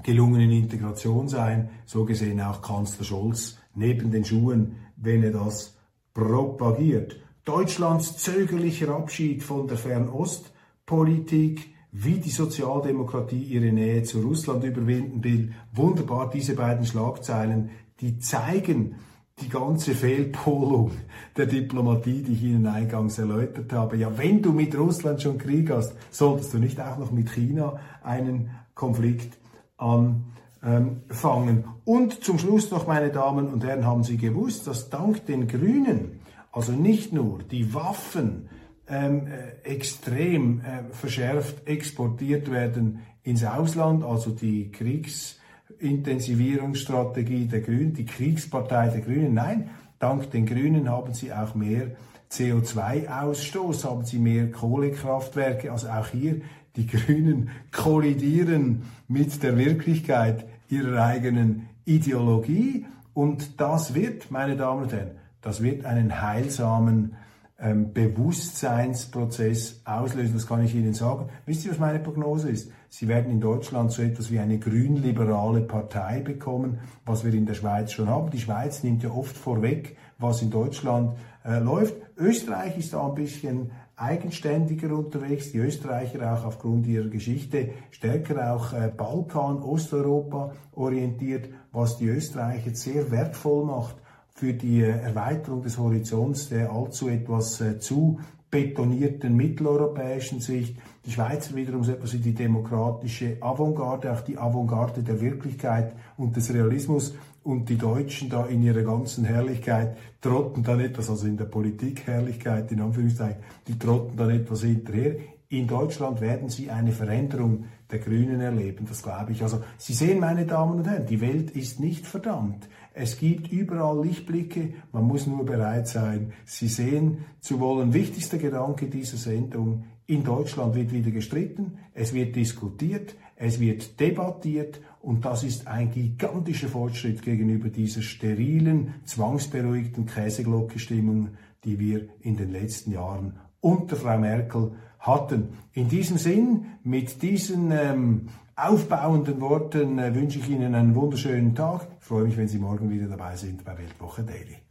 gelungenen 0.02 0.50
Integration 0.50 1.28
sein. 1.28 1.70
So 1.86 2.06
gesehen 2.06 2.42
auch 2.42 2.64
Kanzler 2.64 3.06
Scholz 3.06 3.60
neben 3.76 4.10
den 4.10 4.26
Schuhen, 4.26 4.78
wenn 4.96 5.22
er 5.22 5.34
das 5.34 5.78
propagiert. 6.16 7.18
Deutschlands 7.44 8.18
zögerlicher 8.18 8.90
Abschied 8.96 9.44
von 9.44 9.68
der 9.68 9.78
Fernostpolitik, 9.78 11.70
wie 11.92 12.18
die 12.20 12.32
Sozialdemokratie 12.32 13.44
ihre 13.44 13.72
Nähe 13.72 14.02
zu 14.02 14.22
Russland 14.22 14.64
überwinden 14.64 15.24
will. 15.24 15.54
Wunderbar, 15.72 16.32
diese 16.32 16.56
beiden 16.56 16.88
Schlagzeilen 16.88 17.70
die 18.02 18.20
zeigen 18.20 18.96
die 19.42 19.50
ganze 19.50 19.94
Fehlpolung 19.96 20.92
der 21.36 21.46
Diplomatie, 21.46 22.22
die 22.24 22.34
ich 22.34 22.44
Ihnen 22.44 22.68
eingangs 22.68 23.20
erläutert 23.20 23.74
habe. 23.74 23.98
Ja, 23.98 24.18
wenn 24.18 24.42
du 24.42 24.54
mit 24.54 24.78
Russland 24.78 25.22
schon 25.22 25.38
Krieg 25.38 25.70
hast, 25.70 25.94
solltest 26.10 26.54
du 26.54 26.58
nicht 26.58 26.80
auch 26.80 26.98
noch 26.98 27.12
mit 27.12 27.30
China 27.30 27.80
einen 28.02 28.52
Konflikt 28.76 29.38
anfangen. 29.78 31.66
Und 31.84 32.24
zum 32.24 32.40
Schluss 32.40 32.72
noch, 32.72 32.88
meine 32.88 33.10
Damen 33.12 33.48
und 33.48 33.64
Herren, 33.66 33.86
haben 33.86 34.04
Sie 34.04 34.18
gewusst, 34.18 34.68
dass 34.68 34.90
dank 34.90 35.26
den 35.26 35.48
Grünen, 35.48 36.22
also 36.54 36.72
nicht 36.72 37.12
nur 37.12 37.40
die 37.44 37.74
Waffen, 37.74 38.50
ähm, 38.88 39.28
äh, 39.28 39.68
extrem 39.68 40.62
äh, 40.62 40.84
verschärft 40.92 41.68
exportiert 41.68 42.52
werden 42.52 43.00
ins 43.24 43.44
Ausland, 43.44 44.04
also 44.04 44.30
die 44.30 44.72
Kriegs 44.72 45.40
Intensivierungsstrategie 45.80 47.46
der 47.46 47.62
Grünen, 47.62 47.94
die 47.94 48.06
Kriegspartei 48.06 48.90
der 48.90 49.02
Grünen. 49.02 49.34
Nein, 49.34 49.70
dank 50.00 50.32
den 50.32 50.46
Grünen 50.46 50.90
haben 50.90 51.14
sie 51.14 51.34
auch 51.34 51.56
mehr 51.56 51.92
CO2-Ausstoß, 52.32 53.86
haben 53.86 54.06
sie 54.06 54.20
mehr 54.20 54.52
Kohlekraftwerke. 54.52 55.72
Also 55.72 55.90
auch 55.90 56.08
hier, 56.08 56.42
die 56.76 56.88
Grünen 56.88 57.50
kollidieren 57.72 58.84
mit 59.08 59.42
der 59.44 59.58
Wirklichkeit 59.58 60.46
ihrer 60.70 61.06
eigenen 61.06 61.70
Ideologie. 61.86 62.86
Und 63.14 63.62
das 63.62 63.94
wird, 63.94 64.32
meine 64.32 64.58
Damen 64.58 64.84
und 64.84 64.92
Herren, 64.92 65.12
das 65.42 65.62
wird 65.62 65.86
einen 65.86 66.22
heilsamen 66.22 67.16
ähm, 67.58 67.94
Bewusstseinsprozess 67.94 69.82
auslösen. 69.86 70.34
Das 70.34 70.48
kann 70.48 70.64
ich 70.64 70.76
Ihnen 70.76 70.94
sagen. 70.94 71.30
Wisst 71.46 71.66
ihr, 71.66 71.72
was 71.72 71.80
meine 71.80 72.00
Prognose 72.00 72.50
ist? 72.50 72.72
Sie 72.90 73.08
werden 73.08 73.32
in 73.32 73.40
Deutschland 73.40 73.92
so 73.92 74.02
etwas 74.02 74.30
wie 74.32 74.40
eine 74.40 74.60
grünliberale 74.60 75.62
Partei 75.62 76.20
bekommen, 76.20 76.80
was 77.06 77.24
wir 77.24 77.34
in 77.34 77.46
der 77.46 77.54
Schweiz 77.54 77.92
schon 77.92 78.10
haben. 78.10 78.30
Die 78.32 78.40
Schweiz 78.40 78.84
nimmt 78.84 79.04
ja 79.04 79.12
oft 79.12 79.38
vorweg, 79.38 79.96
was 80.18 80.42
in 80.42 80.52
Deutschland 80.52 81.18
äh, 81.46 81.60
läuft. 81.60 81.96
Österreich 82.18 82.78
ist 82.78 82.94
da 82.94 83.08
ein 83.08 83.16
bisschen 83.16 83.72
eigenständiger 83.98 84.94
unterwegs, 84.94 85.54
die 85.54 85.60
Österreicher 85.60 86.34
auch 86.34 86.44
aufgrund 86.46 86.86
ihrer 86.88 87.08
Geschichte 87.08 87.70
stärker 87.92 88.54
auch 88.54 88.74
äh, 88.74 88.92
Balkan, 88.96 89.64
Osteuropa 89.64 90.54
orientiert, 90.74 91.50
was 91.72 91.98
die 91.98 92.08
Österreicher 92.08 92.76
sehr 92.76 93.10
wertvoll 93.12 93.64
macht 93.64 93.96
für 94.36 94.54
die 94.54 94.82
Erweiterung 94.82 95.62
des 95.62 95.78
Horizonts 95.78 96.50
der 96.50 96.70
allzu 96.72 97.08
etwas 97.08 97.62
äh, 97.62 97.80
zu 97.80 98.20
betonierten 98.52 99.36
mitteleuropäischen 99.36 100.40
Sicht. 100.40 100.78
Die 101.06 101.12
Schweizer 101.12 101.56
wiederum 101.56 101.84
so 101.84 101.94
etwas 101.94 102.14
wie 102.14 102.20
die 102.20 102.34
demokratische 102.34 103.38
Avantgarde, 103.42 104.12
auch 104.12 104.22
die 104.22 104.38
Avantgarde 104.38 105.04
der 105.04 105.20
Wirklichkeit 105.22 105.94
und 106.18 106.36
des 106.36 106.54
Realismus. 106.54 107.16
Und 107.44 107.70
die 107.70 107.78
Deutschen 107.78 108.30
da 108.30 108.46
in 108.46 108.64
ihrer 108.64 108.82
ganzen 108.82 109.24
Herrlichkeit 109.24 109.98
trotten 110.20 110.64
dann 110.64 110.80
etwas, 110.80 111.10
also 111.10 111.28
in 111.28 111.38
der 111.38 111.46
Politik 111.46 112.08
Herrlichkeit, 112.08 112.72
in 112.72 112.82
Anführungszeichen, 112.82 113.42
die 113.68 113.78
trotten 113.78 114.18
dann 114.18 114.32
etwas 114.32 114.64
hinterher. 114.64 115.16
In 115.50 115.68
Deutschland 115.68 116.22
werden 116.22 116.50
sie 116.50 116.72
eine 116.72 116.92
Veränderung 116.92 117.66
der 117.92 118.00
Grünen 118.00 118.42
erleben, 118.42 118.86
das 118.90 119.04
glaube 119.04 119.32
ich. 119.32 119.44
Also 119.44 119.62
Sie 119.78 119.94
sehen, 119.94 120.20
meine 120.20 120.46
Damen 120.46 120.80
und 120.80 120.88
Herren, 120.88 121.06
die 121.06 121.22
Welt 121.22 121.52
ist 121.52 121.80
nicht 121.80 122.08
verdammt. 122.08 122.68
Es 122.98 123.20
gibt 123.20 123.52
überall 123.52 124.06
Lichtblicke, 124.06 124.74
man 124.94 125.04
muss 125.04 125.28
nur 125.28 125.46
bereit 125.46 125.86
sein, 125.86 126.32
sie 126.46 126.70
sehen 126.70 127.26
zu 127.42 127.60
wollen. 127.60 127.94
Wichtigster 127.94 128.38
Gedanke 128.38 128.88
dieser 128.88 129.18
Sendung, 129.18 129.84
in 130.08 130.24
Deutschland 130.24 130.76
wird 130.76 130.94
wieder 130.94 131.12
gestritten, 131.12 131.80
es 131.94 132.14
wird 132.14 132.38
diskutiert, 132.38 133.16
es 133.36 133.60
wird 133.60 134.00
debattiert 134.00 134.80
und 135.02 135.26
das 135.26 135.44
ist 135.44 135.68
ein 135.68 135.92
gigantischer 135.92 136.70
Fortschritt 136.70 137.22
gegenüber 137.22 137.68
dieser 137.68 138.02
sterilen, 138.02 138.94
zwangsberuhigten 139.04 140.06
Käseglocke-Stimmung, 140.06 141.32
die 141.66 141.80
wir 141.80 142.08
in 142.22 142.38
den 142.38 142.52
letzten 142.52 142.94
Jahren 142.94 143.34
unter 143.60 143.98
Frau 143.98 144.18
Merkel 144.18 144.72
hatten. 145.00 145.50
In 145.74 145.90
diesem 145.90 146.18
Sinn, 146.18 146.66
mit 146.84 147.22
diesen 147.22 147.72
ähm, 147.72 148.30
aufbauenden 148.56 149.42
Worten 149.42 150.00
äh, 150.00 150.16
wünsche 150.16 150.40
ich 150.40 150.50
Ihnen 150.50 150.76
einen 150.76 150.96
wunderschönen 150.96 151.56
Tag. 151.56 151.88
Ich 152.00 152.06
freue 152.06 152.24
mich, 152.24 152.38
wenn 152.38 152.48
Sie 152.48 152.60
morgen 152.60 152.90
wieder 152.90 153.08
dabei 153.08 153.36
sind 153.36 153.64
bei 153.66 153.78
Weltwoche 153.78 154.24
Daily. 154.24 154.65